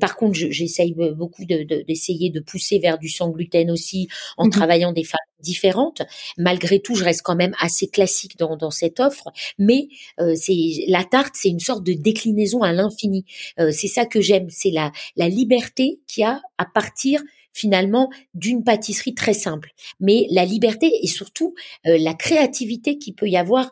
[0.00, 4.50] par contre, j'essaye beaucoup d'essayer de, de, pousser vers du sans gluten aussi en mmh
[4.50, 6.02] travaillant des farines différentes.
[6.36, 9.28] Malgré tout, je reste quand même assez classique dans, dans cette offre.
[9.58, 9.88] Mais
[10.34, 13.24] c'est la tarte, c'est une sorte de déclinaison à l'infini.
[13.56, 14.48] c'est ça que j'aime.
[14.50, 19.70] C'est la, la liberté qu'il y a à partir finalement d'une pâtisserie très simple.
[19.98, 21.54] Mais la liberté et surtout
[21.86, 23.70] euh, la créativité qu'il peut y avoir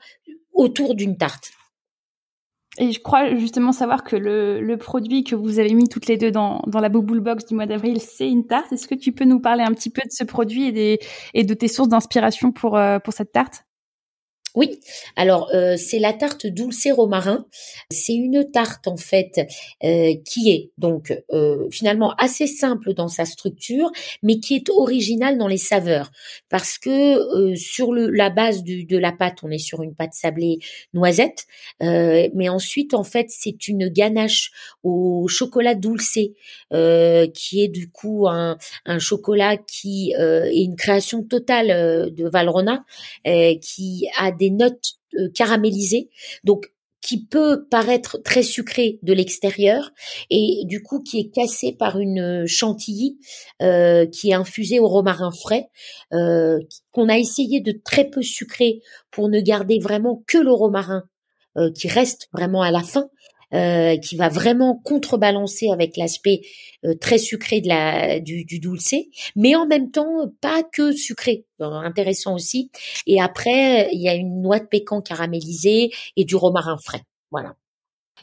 [0.53, 1.53] autour d'une tarte.
[2.81, 6.31] Et je crois justement savoir que le, produit que vous avez mis toutes les deux
[6.31, 8.73] dans, dans la Bubble Box du mois d'avril, c'est une tarte.
[8.73, 11.01] Est-ce que tu peux nous parler un petit peu de ce produit et, des,
[11.35, 13.65] et de tes sources d'inspiration pour, euh, pour cette tarte?
[14.55, 14.81] Oui,
[15.17, 17.47] alors euh, c'est la tarte dulce romarin.
[17.91, 19.47] C'est une tarte en fait
[19.85, 23.91] euh, qui est donc euh, finalement assez simple dans sa structure,
[24.23, 26.11] mais qui est originale dans les saveurs,
[26.49, 30.15] parce que sur le, la base du, de la pâte, on est sur une pâte
[30.15, 30.59] sablée
[30.95, 31.47] noisette,
[31.81, 34.51] mais ensuite en fait c'est une ganache
[34.83, 38.57] au chocolat dulce, qui est du coup un,
[38.87, 42.85] un chocolat qui est une création totale de Valrhona,
[43.25, 46.11] qui a des notes euh, caramélisées.
[46.45, 46.71] Donc
[47.01, 49.93] qui peut paraître très sucré de l'extérieur
[50.31, 53.19] et du coup qui est cassé par une chantilly
[53.63, 55.69] euh, qui est infusée au romarin frais
[56.13, 56.59] euh,
[56.91, 58.81] qu'on a essayé de très peu sucrer
[59.13, 61.05] pour ne garder vraiment que le romarin
[61.75, 63.09] qui reste vraiment à la fin
[63.55, 66.43] euh, qui va vraiment contrebalancer avec l'aspect
[66.85, 68.95] euh, très sucré de la du, du dulce,
[69.37, 72.71] mais en même temps pas que sucré, intéressant aussi.
[73.07, 77.03] Et après, il y a une noix de pécan caramélisée et du romarin frais.
[77.31, 77.55] Voilà.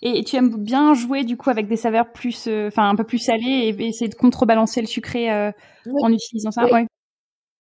[0.02, 3.06] Et tu aimes bien jouer du coup avec des saveurs plus, euh, enfin un peu
[3.06, 6.66] plus salées et essayer de contrebalancer le sucré en utilisant ça?
[6.66, 6.86] Ouais.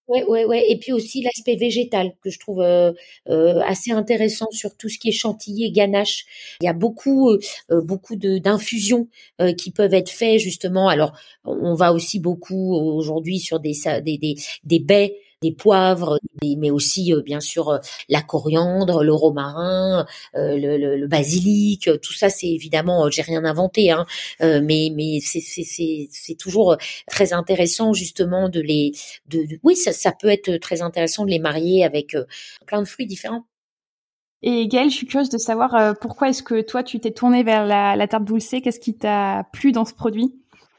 [0.08, 0.64] Ouais, ouais, ouais.
[0.70, 2.92] Et puis aussi l'aspect végétal que je trouve euh,
[3.28, 6.26] euh, assez intéressant sur tout ce qui est chantilly et ganache.
[6.62, 7.40] Il y a beaucoup, euh,
[7.82, 9.08] beaucoup de d'infusions
[9.58, 10.88] qui peuvent être faites justement.
[10.90, 11.14] Alors,
[11.44, 17.14] on va aussi beaucoup aujourd'hui sur des des des, des baies des poivres, mais aussi
[17.14, 17.78] euh, bien sûr euh,
[18.10, 20.06] la coriandre, le romarin,
[20.36, 24.06] euh, le, basilic, tout ça c'est évidemment j'ai rien inventé, hein,
[24.42, 26.78] mais mais c'est toujours
[27.08, 28.92] très intéressant justement de les
[29.28, 32.16] de, oui ça ça peut être très intéressant de les marier avec
[32.66, 33.46] plein de fruits différents.
[34.42, 37.66] Et Gaëlle, je suis curieuse de savoir pourquoi est-ce que toi tu t'es tournée vers
[37.66, 40.34] la, tarte dulce Qu'est-ce qui t'a plu dans ce produit?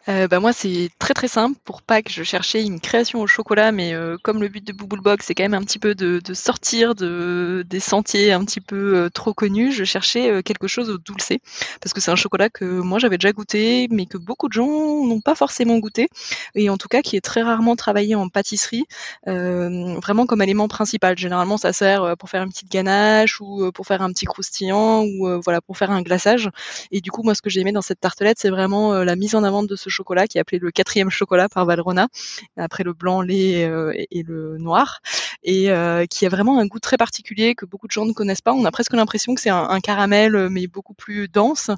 [0.08, 1.58] Euh, bah moi c'est très très simple.
[1.64, 5.00] Pour Pâques, je cherchais une création au chocolat, mais euh, comme le but de Bubble
[5.00, 8.60] Box c'est quand même un petit peu de, de, sortir de des sentiers un petit
[8.60, 11.32] peu euh, trop connus, je cherchais euh, quelque chose au dulce
[11.80, 15.04] parce que c'est un chocolat que moi j'avais déjà goûté, mais que beaucoup de gens
[15.04, 16.08] n'ont pas forcément goûté
[16.54, 18.84] et en tout cas qui est très rarement travaillé en pâtisserie,
[19.26, 21.18] vraiment comme aliment principal.
[21.18, 25.40] Généralement ça sert pour faire une petite ganache ou pour faire un petit croustillant ou
[25.42, 26.50] voilà pour faire un glaçage.
[26.92, 29.34] Et du coup moi ce que j'ai aimé dans cette tartelette c'est vraiment la mise
[29.34, 32.08] en avant de ce qui est appelé le quatrième chocolat par Valrhona,
[32.56, 35.00] après le blanc, lait euh, et, le noir,
[35.42, 38.40] et euh, qui a vraiment un goût très particulier que beaucoup de gens ne connaissent
[38.40, 38.52] pas.
[38.52, 41.70] On a presque l'impression que c'est un, caramel, mais beaucoup plus dense,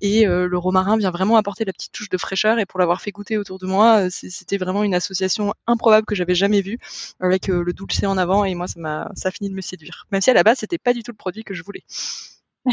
[0.00, 2.58] et euh, le romarin vient vraiment apporter la petite touche de fraîcheur.
[2.58, 6.34] Et pour l'avoir fait goûter autour de moi, c'était vraiment une association improbable que j'avais
[6.34, 6.78] jamais vue
[7.20, 10.06] avec le dulce en avant, et moi ça m'a ça a fini de me séduire.
[10.12, 11.84] Même si à la base c'était pas du tout le produit que je voulais.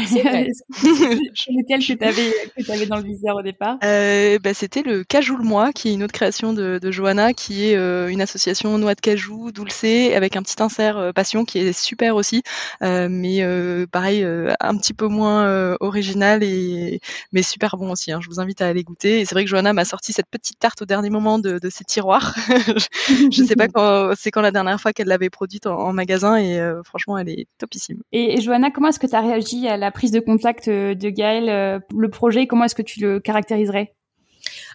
[0.06, 0.22] C'est
[1.50, 5.44] lequel que tu avais, dans le viseur au départ euh, bah, C'était le Cajou le
[5.44, 8.94] Mois, qui est une autre création de, de Johanna, qui est euh, une association noix
[8.94, 12.42] de cajou, dulce, avec un petit insert euh, passion qui est super aussi,
[12.82, 17.00] mais pareil, un petit peu moins original, et,
[17.32, 18.12] mais super bon aussi.
[18.12, 18.20] Hein.
[18.20, 19.20] Je vous invite à aller goûter.
[19.20, 21.70] Et c'est vrai que Johanna m'a sorti cette petite tarte au dernier moment de, de
[21.70, 22.34] ses tiroirs.
[23.08, 25.92] je ne sais pas quand c'est quand la dernière fois qu'elle l'avait produite en, en,
[25.92, 28.02] magasin, et franchement, elle est topissime.
[28.12, 30.94] Et, et Johanna, comment est-ce que tu as réagi à la prise de contact euh,
[30.94, 33.94] de Gaël, euh, le projet, comment est-ce que tu le caractériserais?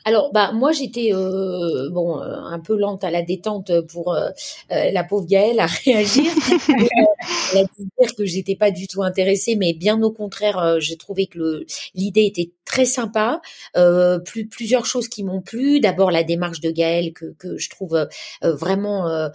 [0.05, 4.13] Alors, bah moi j'étais euh, bon un peu lente à la détente pour
[4.69, 6.29] la pauvre Gaëlle à réagir.
[6.67, 10.97] elle a dit dire que j'étais pas du tout intéressée, mais bien au contraire, j'ai
[10.97, 13.41] trouvé que l'idée était très sympa.
[13.77, 15.79] Euh, plus, plusieurs choses qui m'ont plu.
[15.79, 18.07] D'abord la démarche de Gaëlle que, que je trouve euh,
[18.55, 19.29] vraiment, euh,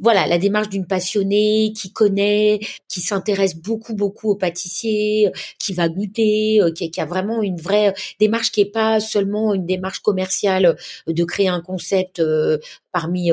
[0.00, 5.88] voilà, la démarche d'une passionnée qui connaît, qui s'intéresse beaucoup beaucoup aux pâtissiers, qui va
[5.88, 10.76] goûter, qui, qui, a vraiment une vraie démarche qui est pas seulement une démarche commerciale
[11.06, 12.22] de créer un concept
[12.92, 13.30] parmi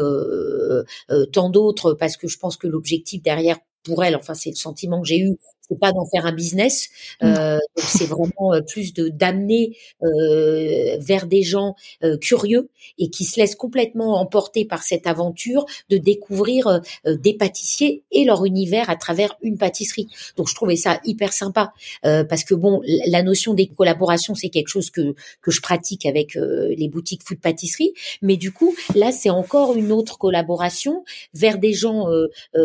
[1.32, 5.02] tant d'autres, parce que je pense que l'objectif derrière pour elle, enfin c'est le sentiment
[5.02, 5.38] que j'ai eu,
[5.76, 6.90] pas d'en faire un business.
[7.24, 13.26] Euh, c'est vraiment euh, plus de d'amener euh, vers des gens euh, curieux et qui
[13.26, 16.80] se laissent complètement emporter par cette aventure de découvrir euh,
[17.18, 20.08] des pâtissiers et leur univers à travers une pâtisserie.
[20.38, 24.68] Donc je trouvais ça hyper sympa parce que bon, la notion des collaborations c'est quelque
[24.68, 29.30] chose que que je pratique avec les boutiques food pâtisserie, mais du coup là c'est
[29.30, 31.04] encore une autre collaboration
[31.34, 32.08] vers des gens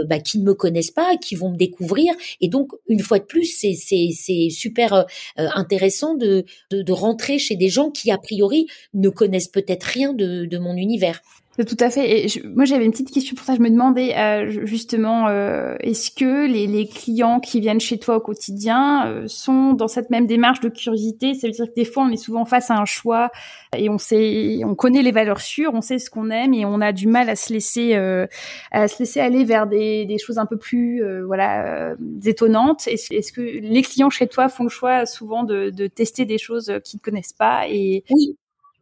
[0.06, 3.24] bah, qui ne me connaissent pas, qui vont me découvrir et donc une fois de
[3.24, 5.02] plus, c'est super euh,
[5.38, 6.44] euh, intéressant de,
[6.88, 11.20] rentrer chez des gens qui, a priori, ne connaissent peut-être rien de mon univers.
[11.64, 12.26] Tout à fait.
[12.26, 13.54] Et moi, j'avais une petite question pour ça.
[13.54, 18.16] Je me demandais euh, justement, euh, est-ce que les, les, clients qui viennent chez toi
[18.16, 21.32] au quotidien euh, sont dans cette même démarche de curiosité?
[21.32, 23.30] Ça veut dire que des fois, on est souvent face à un choix
[23.74, 26.82] et on sait, on connaît les valeurs sûres, on sait ce qu'on aime et on
[26.82, 30.46] a du mal à se laisser, à se laisser aller vers des, des choses un
[30.46, 32.86] peu plus, voilà, étonnantes.
[32.86, 36.38] Est-ce, est-ce que les clients chez toi font le choix souvent de, de tester des
[36.38, 38.36] choses qu'ils ne connaissent pas et oui.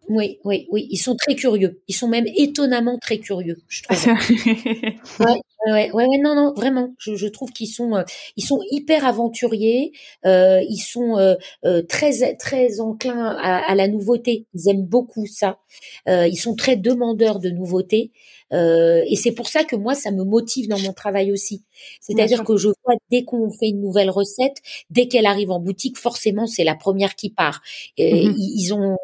[0.08, 0.86] Oui, oui, oui.
[0.90, 1.82] Ils sont très curieux.
[1.88, 4.06] Ils sont même étonnamment très curieux, je trouve.
[5.20, 6.94] ouais, ouais, ouais, non, non, vraiment.
[6.98, 8.02] Je, je trouve qu'ils sont, euh,
[8.36, 9.92] ils sont hyper aventuriers.
[10.26, 14.46] Euh, ils sont euh, très, très enclins à, à, la nouveauté.
[14.54, 15.58] Ils aiment beaucoup ça.
[16.06, 18.12] Ils sont très demandeurs de nouveautés.
[18.52, 21.64] et c'est pour ça que moi, ça me motive dans mon travail aussi.
[22.00, 24.58] C'est-à-dire que je vois dès qu'on fait une nouvelle recette,
[24.90, 27.62] dès qu'elle arrive en boutique, forcément, c'est la première qui part.
[27.96, 28.96] Et mmh ils ont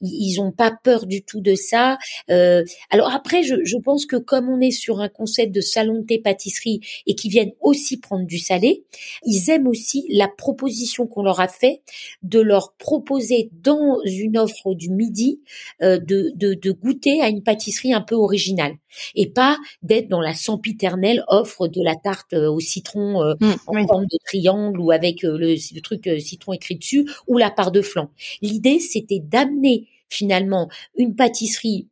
[0.00, 1.98] ils ont pas peur du tout de ça.
[2.30, 6.00] Euh, alors après, je, je, pense que comme on est sur un concept de salon
[6.00, 8.84] de thé pâtisserie et qui viennent aussi prendre du salé,
[9.24, 11.82] ils aiment aussi la proposition qu'on leur a fait
[12.22, 15.40] de leur proposer dans une offre du midi
[15.82, 18.74] euh, de, de, de goûter à une pâtisserie un peu originale
[19.14, 23.52] et pas d'être dans la sempiternelle offre de la tarte euh, au citron euh, mmh,
[23.66, 27.50] en forme de triangle ou avec euh, le, le truc citron écrit dessus ou la
[27.50, 28.10] part de flan.
[28.42, 29.77] L'idée, c'était d'amener
[30.08, 31.88] finalement une pâtisserie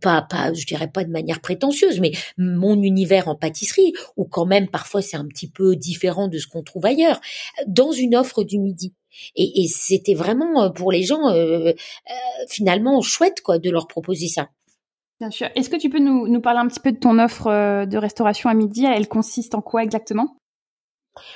[0.00, 4.46] pas pas je dirais pas de manière prétentieuse mais mon univers en pâtisserie ou quand
[4.46, 7.20] même parfois c'est un petit peu différent de ce qu'on trouve ailleurs
[7.66, 8.94] dans une offre du midi.
[9.36, 11.72] Et, c'était vraiment pour les gens euh,
[12.48, 14.48] finalement chouette quoi de leur proposer ça.
[15.20, 15.48] Bien sûr.
[15.54, 18.50] Est-ce que tu peux nous, nous, parler un petit peu de ton offre de restauration
[18.50, 18.84] à midi?
[18.84, 20.36] Elle consiste en quoi exactement?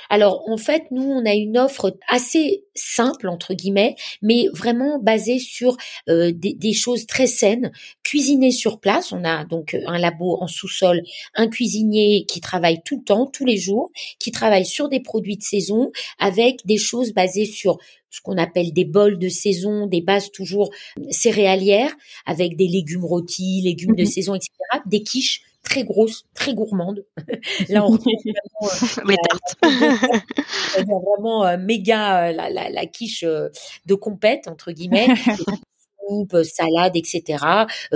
[0.09, 5.39] Alors en fait, nous on a une offre assez simple entre guillemets, mais vraiment basée
[5.39, 5.77] sur
[6.09, 7.71] euh, des, choses très saines,
[8.03, 9.11] cuisinées sur place.
[9.11, 11.01] On a donc un labo en sous-sol,
[11.35, 15.37] un cuisinier qui travaille tout le temps, tous les jours, qui travaille sur des produits
[15.37, 17.77] de saison avec des choses basées sur
[18.09, 20.71] ce qu'on appelle des bols de saison, des bases toujours
[21.11, 24.51] céréalières, avec des légumes rôtis, légumes de mmh saison, etc.,
[24.87, 27.05] des quiches très grosse, très gourmande.
[27.69, 28.15] Là, on retrouve
[29.03, 33.49] vraiment, euh, vraiment euh, méga euh, la, la, la, quiche euh,
[33.85, 35.07] de compète entre guillemets.
[36.07, 37.45] soupe, salade, etc.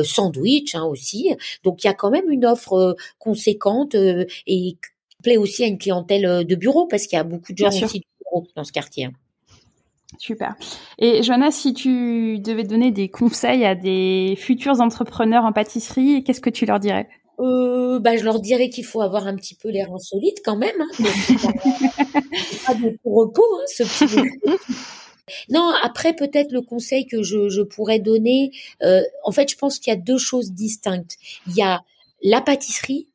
[0.03, 1.35] sandwich hein, aussi.
[1.63, 4.77] Donc il y a quand même une offre conséquente et qui
[5.23, 8.01] plaît aussi à une clientèle de bureau parce qu'il y a beaucoup de gens aussi
[8.01, 9.05] de bureau dans ce quartier.
[9.05, 9.13] Hein.
[10.19, 10.53] Super.
[10.99, 16.41] Et Joanna, si tu devais donner des conseils à des futurs entrepreneurs en pâtisserie, qu'est-ce
[16.41, 17.09] que tu leur dirais?
[17.43, 20.75] Euh, bah, je leur dirais qu'il faut avoir un petit peu l'air insolite quand même.
[20.79, 21.05] Hein,
[22.65, 24.15] pas de repos, hein, ce petit
[25.49, 28.51] Non, après peut-être le conseil que je, je pourrais donner,
[28.81, 31.17] euh, en fait, je pense qu'il y a deux choses distinctes.
[31.47, 31.81] Il y a
[32.21, 33.07] la pâtisserie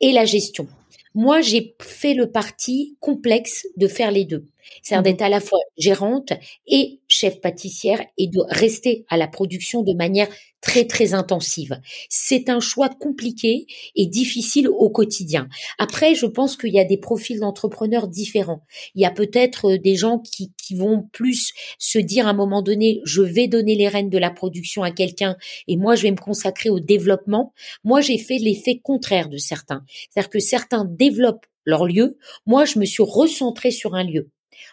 [0.00, 0.66] et la gestion.
[1.14, 4.46] Moi, j'ai fait le parti complexe de faire les deux.
[4.82, 6.32] C'est-à-dire Mmh d'être à la fois gérante
[6.66, 10.28] et chef pâtissière et de rester à la production de manière
[10.62, 11.78] très très intensive.
[12.08, 15.48] C'est un choix compliqué et difficile au quotidien.
[15.78, 18.62] Après, je pense qu'il y a des profils d'entrepreneurs différents.
[18.94, 22.34] Il y a peut-être euh, des gens qui, qui vont plus se dire à un
[22.34, 26.02] moment donné, je vais donner les rênes de la production à quelqu'un et moi je
[26.02, 27.52] vais me consacrer au développement.
[27.84, 29.84] Moi, j'ai fait l'effet contraire de certains.
[30.10, 32.16] C'est-à-dire que certains développent leur lieu.
[32.46, 34.30] Moi, je me suis recentrée sur un lieu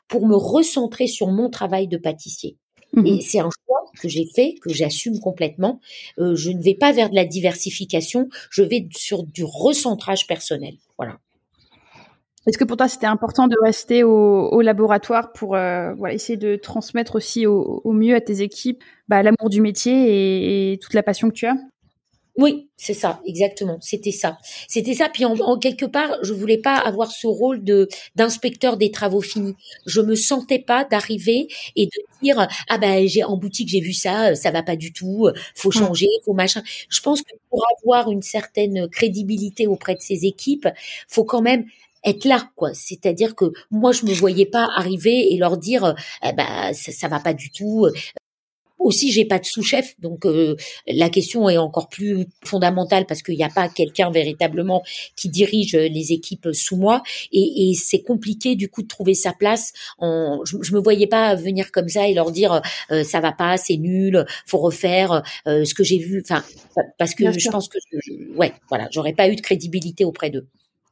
[0.07, 2.57] pour me recentrer sur mon travail de pâtissier.
[2.93, 5.79] Mmh Et c'est un choix que j'ai fait, que j'assume complètement.
[6.17, 10.75] Euh, je ne vais pas vers de la diversification, je vais sur du recentrage personnel.
[10.97, 11.17] Voilà.
[12.47, 16.37] Est-ce que pour toi c'était important de rester au, au laboratoire pour euh, voilà, essayer
[16.37, 20.77] de transmettre aussi au, au mieux à tes équipes bah, l'amour du métier et, et
[20.79, 21.57] toute la passion que tu as?
[22.39, 23.77] Oui, c'est ça, exactement.
[23.81, 24.37] C'était ça.
[24.69, 25.09] C'était ça.
[25.09, 29.19] Puis en, en, quelque part, je voulais pas avoir ce rôle de d'inspecteur des travaux
[29.19, 29.55] finis.
[29.85, 31.91] Je me sentais pas d'arriver et de
[32.23, 35.71] dire ah ben j'ai en boutique j'ai vu ça, ça va pas du tout, faut
[35.71, 36.63] changer, faut machin.
[36.89, 40.69] Je pense que pour avoir une certaine crédibilité auprès de ses équipes,
[41.09, 41.65] faut quand même
[42.05, 46.31] être là quoi c'est-à-dire que moi je me voyais pas arriver et leur dire eh
[46.31, 47.87] ben ça, ça va pas du tout
[48.79, 50.55] aussi, j'ai pas de sous-chef, donc euh,
[50.87, 54.81] la question est encore plus fondamentale parce qu'il n'y a pas quelqu'un véritablement
[55.15, 59.33] qui dirige les équipes sous moi, et, et c'est compliqué du coup de trouver sa
[59.33, 59.73] place.
[59.97, 62.61] En, je, je me voyais pas venir comme ça et leur dire
[62.91, 66.23] euh, ça va pas, c'est nul, faut refaire euh, ce que j'ai vu.
[66.23, 66.43] Enfin,
[66.97, 70.47] parce que je pense que je, ouais, voilà, j'aurais pas eu de crédibilité auprès d'eux.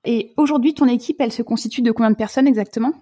[0.06, 2.94] Et aujourd'hui, ton équipe, elle se constitue de combien de personnes exactement?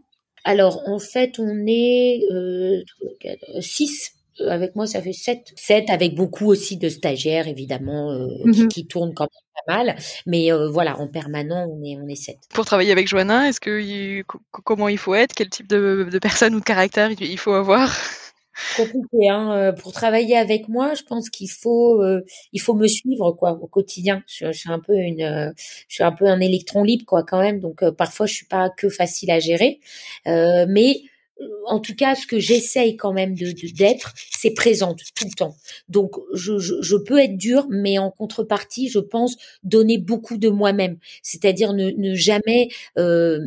[0.44, 2.84] Alors, en fait, on est euh,
[3.60, 5.54] six avec moi, ça fait sept.
[5.56, 8.54] Sept avec beaucoup aussi de stagiaires, évidemment, euh, mm -hmm.
[8.54, 9.96] qui, qui, tournent quand même pas mal.
[10.26, 12.38] Mais euh, voilà, en permanent, on est, on est sept.
[12.54, 14.24] Pour travailler avec Joanna, est-ce que il,
[14.68, 15.34] comment il faut être?
[15.34, 17.90] Quel type de, de personne ou de caractère il faut avoir?
[18.78, 22.22] Compliqué hein pour travailler avec moi je pense qu'il faut euh,
[22.54, 25.52] il faut me suivre quoi au quotidien je, je, suis un peu une euh,
[25.90, 28.46] je suis un peu un électron libre quoi quand même donc euh, parfois je suis
[28.46, 29.80] pas que facile à gérer
[30.26, 31.02] mais
[31.68, 35.56] en tout cas, ce que j'essaye quand même de d'être, c'est présente tout le temps.
[35.90, 40.50] Donc, je, je, je, peux être dure, mais en contrepartie, je pense donner beaucoup de
[40.50, 43.40] moi-même, c'est-à-dire ne, ne jamais euh,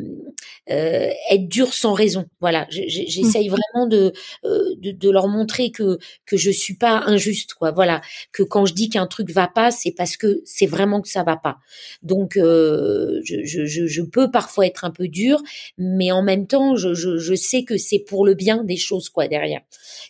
[0.70, 2.26] euh, être dure sans raison.
[2.40, 3.52] Voilà, j'essaye mmh.
[3.52, 4.12] vraiment de,
[4.44, 7.70] de, de leur montrer que que je suis pas injuste, quoi.
[7.70, 11.08] Voilà, que quand je dis qu'un truc va pas, c'est parce que c'est vraiment que
[11.08, 11.58] ça va pas.
[12.02, 15.42] Donc, euh, je, je, je peux parfois être un peu dure,
[15.78, 19.08] mais en même temps, je, je, je sais que c'est pour le bien des choses
[19.08, 19.60] quoi derrière.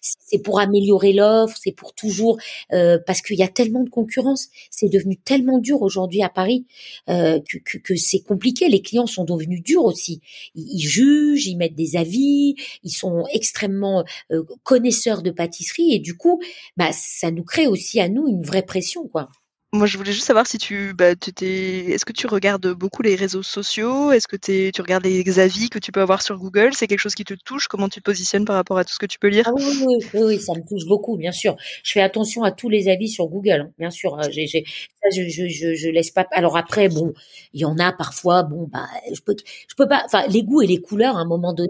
[0.01, 2.39] C'est pour améliorer l'offre, c'est pour toujours
[2.73, 6.67] euh, parce qu'il y a tellement de concurrence, c'est devenu tellement dur aujourd'hui à Paris
[7.09, 8.69] euh, que, que, que c'est compliqué.
[8.69, 10.21] Les clients sont devenus durs aussi.
[10.55, 12.55] Ils, ils, jugent, ils mettent des avis,
[12.85, 16.41] ils sont extrêmement euh, connaisseurs de pâtisserie et du coup,
[16.77, 19.29] bah ça nous crée aussi à nous une vraie pression quoi.
[19.75, 23.43] Moi, je voulais juste savoir si tu, bah, est-ce que tu regardes beaucoup les réseaux
[23.43, 24.13] sociaux?
[24.13, 24.37] Est-ce que
[24.71, 26.71] tu regardes les avis que tu peux avoir sur Google?
[26.73, 27.69] C'est quelque chose qui te touche?
[27.69, 29.45] Comment tu te positionnes par rapport à tout ce que tu peux lire?
[29.47, 31.55] Ah oui, oui, oui, ça me touche beaucoup, bien sûr.
[31.83, 34.19] Je fais attention à tous les avis sur Google, hein, bien sûr.
[34.23, 36.27] Ça, je, je, je, je, laisse pas.
[36.33, 37.13] Alors après, bon,
[37.53, 38.45] il y en a parfois.
[38.45, 39.37] Bon, bah, je peux,
[39.69, 40.03] je peux pas.
[40.07, 41.69] Enfin, les goûts et les couleurs, à un moment donné,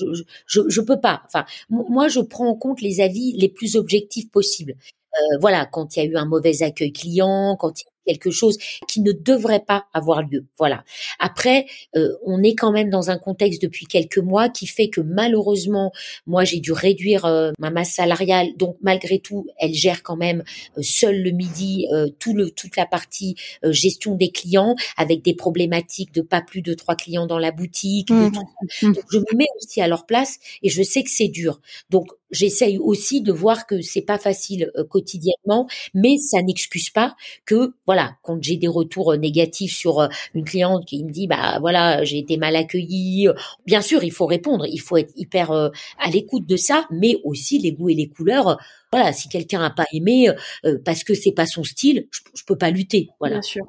[0.00, 1.20] je, je, je peux pas.
[1.26, 4.76] Enfin, moi, je prends en compte les avis les plus objectifs possibles.
[5.16, 8.58] Euh, voilà, quand il y a eu un mauvais accueil client, quand il quelque chose
[8.88, 10.44] qui ne devrait pas avoir lieu.
[10.58, 10.84] Voilà.
[11.18, 15.00] Après, euh, on est quand même dans un contexte depuis quelques mois qui fait que
[15.00, 15.92] malheureusement,
[16.26, 18.48] moi, j'ai dû réduire euh, ma masse salariale.
[18.56, 20.44] Donc, malgré tout, elle gère quand même
[20.78, 21.86] euh, seule le midi
[22.18, 26.74] tout le toute la partie gestion des clients avec des problématiques de pas plus de
[26.74, 28.10] trois clients dans la boutique.
[28.10, 28.32] Mmh.
[28.32, 28.92] Tout.
[28.92, 31.60] Donc, je me mets aussi à leur place et je sais que c'est dur.
[31.90, 37.16] Donc, j'essaye aussi de voir que c'est pas facile euh, quotidiennement, mais ça n'excuse pas
[37.46, 41.58] que voilà, quand j'ai des retours négatifs sur euh, une cliente qui me dit bah
[41.60, 43.28] voilà, j'ai été mal accueillie,
[43.66, 47.18] bien sûr, il faut répondre, il faut être hyper euh, à l'écoute de ça, mais
[47.24, 48.58] aussi les goûts et les couleurs.
[48.92, 50.28] Voilà, si quelqu'un a pas aimé
[50.64, 53.10] euh, parce que c'est pas son style, je, je peux pas lutter.
[53.18, 53.36] Voilà.
[53.36, 53.64] Bien sûr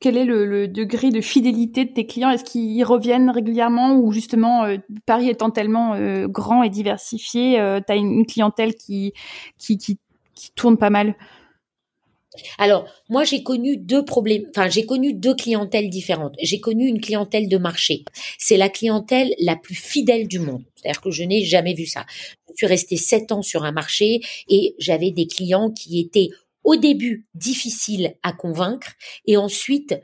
[0.00, 2.30] quel est le, degré de fidélité de tes clients?
[2.30, 7.80] Est-ce qu'ils reviennent régulièrement ou justement euh, Paris étant tellement euh, grand et diversifié, euh,
[7.86, 9.12] tu as une, une, clientèle qui,
[9.58, 9.98] qui, qui,
[10.34, 11.14] qui tourne pas mal?
[12.58, 16.34] Alors, moi, j'ai connu deux problèmes, enfin, j'ai connu deux clientèles différentes.
[16.40, 18.04] J'ai connu une clientèle de marché.
[18.38, 20.64] C'est la clientèle la plus fidèle du monde.
[20.76, 22.06] C'est-à-dire que je n'ai jamais vu ça.
[22.50, 26.28] Je suis restée sept ans sur un marché et j'avais des clients qui étaient
[26.62, 28.92] au début difficiles à convaincre
[29.26, 29.98] et ensuite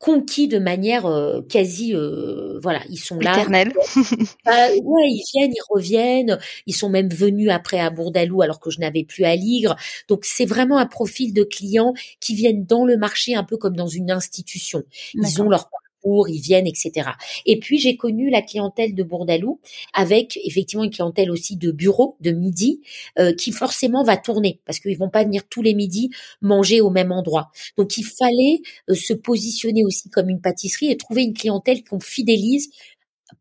[0.00, 3.32] conquis de manière euh, quasi euh, voilà ils sont là.
[3.34, 3.72] Éternelle.
[4.44, 6.38] Bah, ouais ils viennent ils reviennent.
[6.66, 9.76] Ils sont même venus après à Bourdalou alors que je n'avais plus à Ligre.
[10.08, 13.76] Donc c'est vraiment un profil de clients qui viennent dans le marché un peu comme
[13.76, 14.82] dans une institution.
[15.14, 15.68] Ils ont leur
[16.04, 17.10] ils viennent, etc.
[17.46, 19.60] Et puis j'ai connu la clientèle de Bourdalou
[19.94, 22.80] avec effectivement une clientèle aussi de bureau, de midi,
[23.18, 26.10] euh, qui forcément va tourner parce qu'ils vont pas venir tous les midis
[26.40, 27.50] manger au même endroit.
[27.76, 32.00] Donc il fallait euh, se positionner aussi comme une pâtisserie et trouver une clientèle qu'on
[32.00, 32.70] fidélise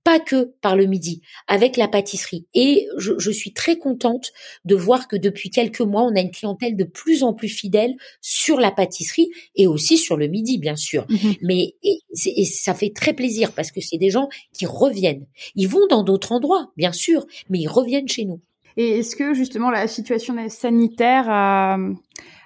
[0.04, 2.46] pas que par le midi, avec la pâtisserie.
[2.54, 4.32] Et je, je, suis très contente
[4.66, 7.96] de voir que depuis quelques mois, on a une clientèle de plus en plus fidèle
[8.22, 11.06] sur la pâtisserie et aussi sur le midi, bien sûr.
[11.10, 15.26] Mmh Mais et, et ça fait très plaisir parce que c'est des gens qui reviennent.
[15.56, 18.42] Ils vont dans d'autres endroits, bien sûr, mais ils reviennent chez nous.
[18.78, 21.78] Et est-ce que justement la situation sanitaire a,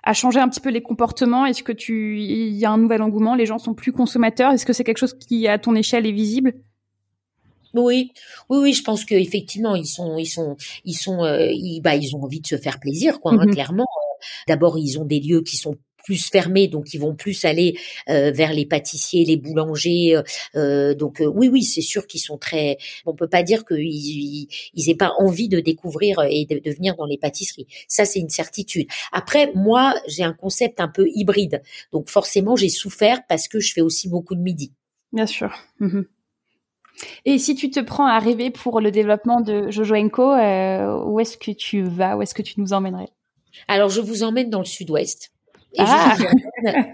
[0.03, 1.45] a changé un petit peu les comportements?
[1.45, 3.35] Est-ce que tu, il y a un nouvel engouement?
[3.35, 4.51] Les gens sont plus consommateurs?
[4.51, 6.53] Est-ce que c'est quelque chose qui, à ton échelle, est visible?
[7.81, 8.11] Oui,
[8.49, 10.55] oui, oui, je pense que effectivement ils sont, ils sont,
[10.85, 13.33] ils sont, euh, ils, bah, ils ont envie de se faire plaisir, quoi.
[13.33, 13.87] Hein, mmh clairement,
[14.47, 17.77] d'abord ils ont des lieux qui sont plus fermés, donc ils vont plus aller
[18.09, 20.19] euh, vers les pâtissiers, les boulangers.
[20.55, 22.77] Euh, donc oui, oui, c'est sûr qu'ils sont très.
[23.05, 26.71] On peut pas dire qu'ils ils, ils aient pas envie de découvrir et de, de
[26.75, 27.67] venir dans les pâtisseries.
[27.87, 28.87] Ça, c'est une certitude.
[29.13, 31.61] Après, moi, j'ai un concept un peu hybride,
[31.93, 34.73] donc forcément, j'ai souffert parce que je fais aussi beaucoup de midi.
[35.13, 35.55] Bien sûr.
[35.79, 36.01] Mmh
[37.25, 41.19] et si tu te prends à rêver pour le développement de Jojo Co, euh, où
[41.19, 43.09] est-ce que tu vas Où est-ce que tu nous emmènerais?
[43.67, 45.31] Alors, je vous emmène dans le sud-ouest.
[45.73, 46.15] Et ah.
[46.17, 46.91] je, vous emmène,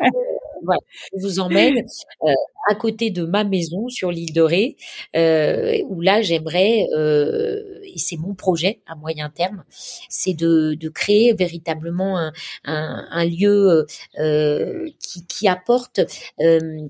[0.63, 0.79] voilà,
[1.13, 2.33] je vous emmène euh,
[2.69, 4.77] à côté de ma maison sur l'île de Ré,
[5.15, 9.63] euh, où là j'aimerais, euh, et c'est mon projet à moyen terme,
[10.07, 12.31] c'est de, de créer véritablement un,
[12.63, 13.87] un, lieu
[14.19, 16.01] euh, qui, qui apporte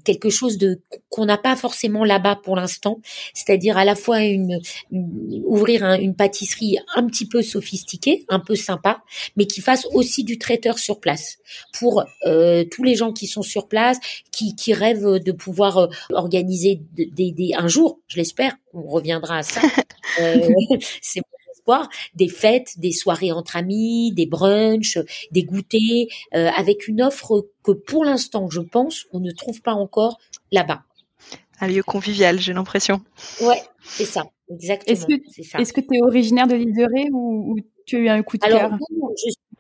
[0.04, 3.00] quelque chose de qu'on n'a pas forcément là-bas pour l'instant,
[3.34, 4.60] c'est-à-dire à la fois une,
[4.92, 9.02] ouvrir une pâtisserie un petit peu sophistiquée, un peu sympa,
[9.38, 11.38] mais qui fasse aussi du traiteur sur place.
[11.80, 13.98] Pour tous les gens qui sont sur place,
[14.32, 19.44] qui, qui rêvent de pouvoir euh, organiser des, un jour, je l'espère, on reviendra à
[19.44, 19.62] ça.
[20.20, 20.40] Euh,
[21.04, 24.98] c'est mon espoir, des fêtes, des soirées entre amis, des brunchs,
[25.32, 29.74] des goûters, euh, avec une offre que pour l'instant, je pense, on ne trouve pas
[29.74, 30.20] encore
[30.52, 30.82] là-bas.
[31.62, 33.02] Un lieu convivial, j'ai l'impression.
[33.40, 34.98] Ouais, c'est ça, exactement.
[35.60, 37.56] Est-ce que tu es originaire de l'île de Ré ou,
[37.86, 38.72] tu as eu un coup de cœur?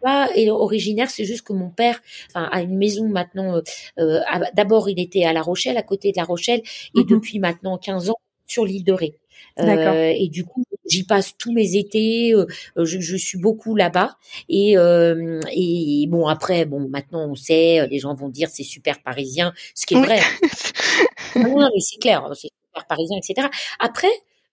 [0.01, 3.55] Pas originaire, c'est juste que mon père enfin, a une maison maintenant.
[3.55, 3.61] Euh,
[3.99, 4.19] euh
[4.53, 6.61] D'abord, il était à La Rochelle, à côté de La Rochelle,
[6.95, 7.05] et mhm.
[7.05, 9.15] depuis maintenant 15 ans sur l'île de Ré.
[9.59, 12.33] Euh, et du coup, j'y passe tous mes étés.
[12.33, 12.45] Euh,
[12.77, 14.17] je, je, suis beaucoup là-bas.
[14.47, 19.01] Et, euh, et bon, après, bon, maintenant on sait, les gens vont dire c'est super
[19.01, 20.19] parisien, ce qui est vrai.
[21.35, 23.47] non, mais c'est clair, c'est super parisien, etc.
[23.79, 24.09] Après,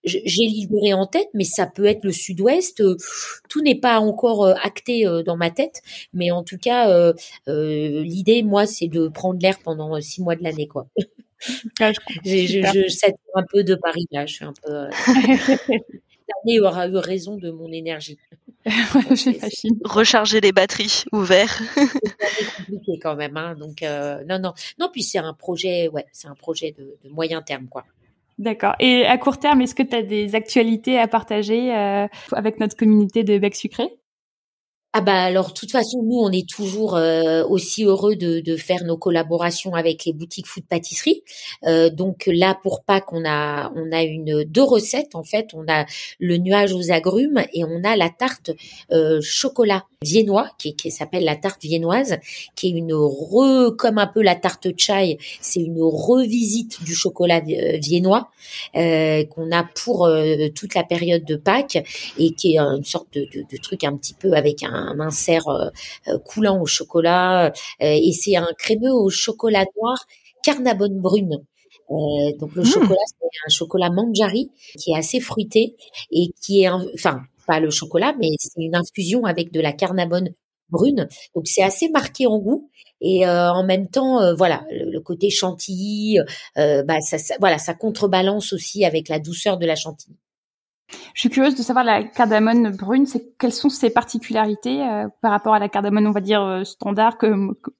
[0.07, 2.81] j'ai l'île de Ré en tête, mais ça peut être le sud-ouest.
[2.81, 2.95] Euh,
[3.49, 5.81] tout n'est pas encore euh, acté euh, dans ma tête,
[6.13, 7.13] mais en tout cas,
[7.47, 10.87] l'idée, moi, c'est de prendre l'air pendant six mois de l'année, quoi.
[11.79, 14.25] Ah, je, je, je un peu de Paris là.
[14.25, 14.87] Je suis un peu.
[16.27, 18.17] L'année aura eu raison de mon énergie.
[19.85, 21.61] Recharger les batteries ouverts.
[21.75, 23.53] c'est compliqué quand même, hein.
[23.53, 24.89] Donc non, non, non.
[24.91, 27.85] Puis c'est un projet, ouais, c'est un projet de, de moyen terme, quoi.
[28.37, 28.75] D'accord.
[28.79, 32.75] Et à court terme, est-ce que tu as des actualités à partager euh, avec notre
[32.75, 33.89] communauté de Bec Sucré?
[34.93, 38.55] Ah bah alors, de toute façon, nous, on est toujours euh, aussi heureux de, de,
[38.55, 41.23] faire nos collaborations avec les boutiques food pâtisserie.
[41.65, 45.49] Euh, donc là, pour Pâques, on a on a une deux recettes en fait.
[45.53, 45.85] On a
[46.19, 48.51] le nuage aux agrumes et on a la tarte
[48.91, 52.17] euh, chocolat viennois qui, qui s'appelle la tarte viennoise,
[52.55, 55.17] qui est une re comme un peu la tarte chai.
[55.41, 58.29] C'est une revisite du chocolat euh, viennois
[58.75, 61.83] euh, qu'on a pour euh, toute la période de Pâques
[62.17, 64.99] et qui est une sorte de, de, de truc un petit peu avec un un
[64.99, 65.69] insert euh,
[66.07, 69.97] euh, coulant au chocolat, euh, et c'est un crémeux au chocolat noir
[70.43, 71.43] carnabonne brune.
[72.39, 72.65] donc le mmh.
[72.65, 75.75] chocolat, c'est un chocolat manjari qui est assez fruité
[76.11, 80.29] et qui est, enfin, pas le chocolat, mais c'est une infusion avec de la carnabonne
[80.69, 81.07] brune.
[81.35, 82.69] Donc c'est assez marqué en goût
[83.01, 86.19] et en même temps, voilà, le, côté chantilly,
[86.55, 90.17] bah ça, voilà, ça contrebalance aussi avec la douceur de la chantilly.
[91.13, 95.31] Je suis curieuse de savoir la cardamone brune, c'est quelles sont ses particularités euh, par
[95.31, 97.27] rapport à la cardamone, on va dire euh, standard que,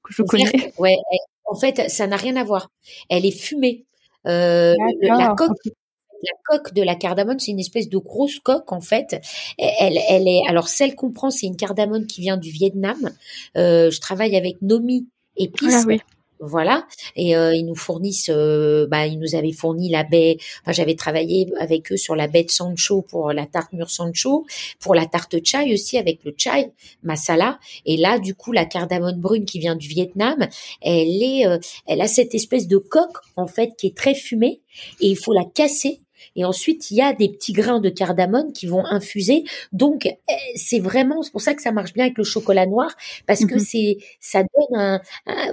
[0.08, 0.72] je connais.
[0.78, 0.96] Ouais,
[1.44, 2.70] en fait, ça n'a rien à voir.
[3.08, 3.86] Elle est fumée.
[4.26, 8.80] Euh, la coque, la coque de la cardamone, c'est une espèce de grosse coque en
[8.80, 9.20] fait.
[9.56, 13.10] Elle, elle est alors celle qu'on prend, c'est une cardamone qui vient du Vietnam.
[13.54, 15.74] je travaille avec Nomi Épices.
[15.74, 16.00] Ah, oui.
[16.40, 16.86] Voilà,
[17.16, 20.36] et euh, ils nous fournissent, euh, bah, ils nous avaient fourni la baie.
[20.62, 24.46] Enfin, j'avais travaillé avec eux sur la baie de Sancho pour la tarte mûre Sancho,
[24.78, 26.70] pour la tarte chai aussi avec le chai
[27.02, 27.58] masala.
[27.86, 30.46] Et là, du coup, la cardamone brune qui vient du Vietnam,
[30.80, 34.60] elle est, euh, elle a cette espèce de coque en fait qui est très fumée
[35.00, 36.00] et il faut la casser
[36.36, 39.44] et ensuite, il y a des petits grains de cardamone qui vont infuser.
[39.72, 40.16] Donc, eh,
[40.56, 42.94] c'est vraiment, c'est pour ça que ça marche bien avec le chocolat noir,
[43.26, 43.60] parce que mhm.
[43.60, 45.00] c'est, ça donne un,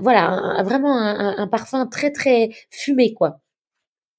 [0.01, 3.39] voilà, vraiment un, parfum très, très fumé, quoi.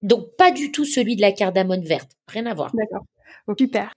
[0.03, 2.13] Donc, pas du tout celui de la cardamone verte.
[2.29, 2.73] Rien à voir.
[2.75, 3.05] D'accord.
[3.59, 3.93] super.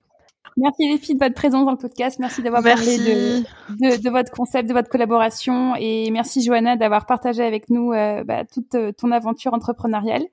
[0.57, 2.19] Merci les filles de votre présence dans le podcast.
[2.19, 5.75] Merci d'avoir parlé de, de, votre concept, de votre collaboration.
[5.77, 10.23] Et merci Johanna d'avoir partagé avec nous euh, bah, toute euh, ton aventure entrepreneuriale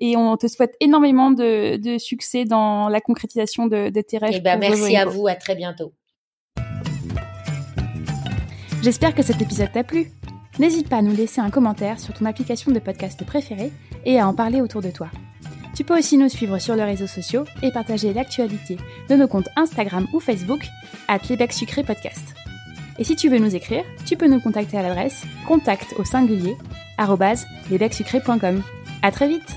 [0.00, 4.34] et on te souhaite énormément de, de succès dans la concrétisation de, de tes rêves.
[4.34, 5.92] Eh ben, merci à vous, à très bientôt.
[8.82, 10.10] J'espère que cet épisode t'a plu.
[10.58, 13.72] N'hésite pas à nous laisser un commentaire sur ton application de podcast préférée
[14.04, 15.08] et à en parler autour de toi.
[15.76, 18.76] Tu peux aussi nous suivre sur les réseaux sociaux et partager l'actualité
[19.08, 20.60] de nos comptes Instagram ou Facebook
[21.08, 22.34] à Québec Sucré Podcast.
[22.98, 26.56] Et si tu veux nous écrire, tu peux nous contacter à l'adresse contact au singulier
[29.02, 29.56] à très vite.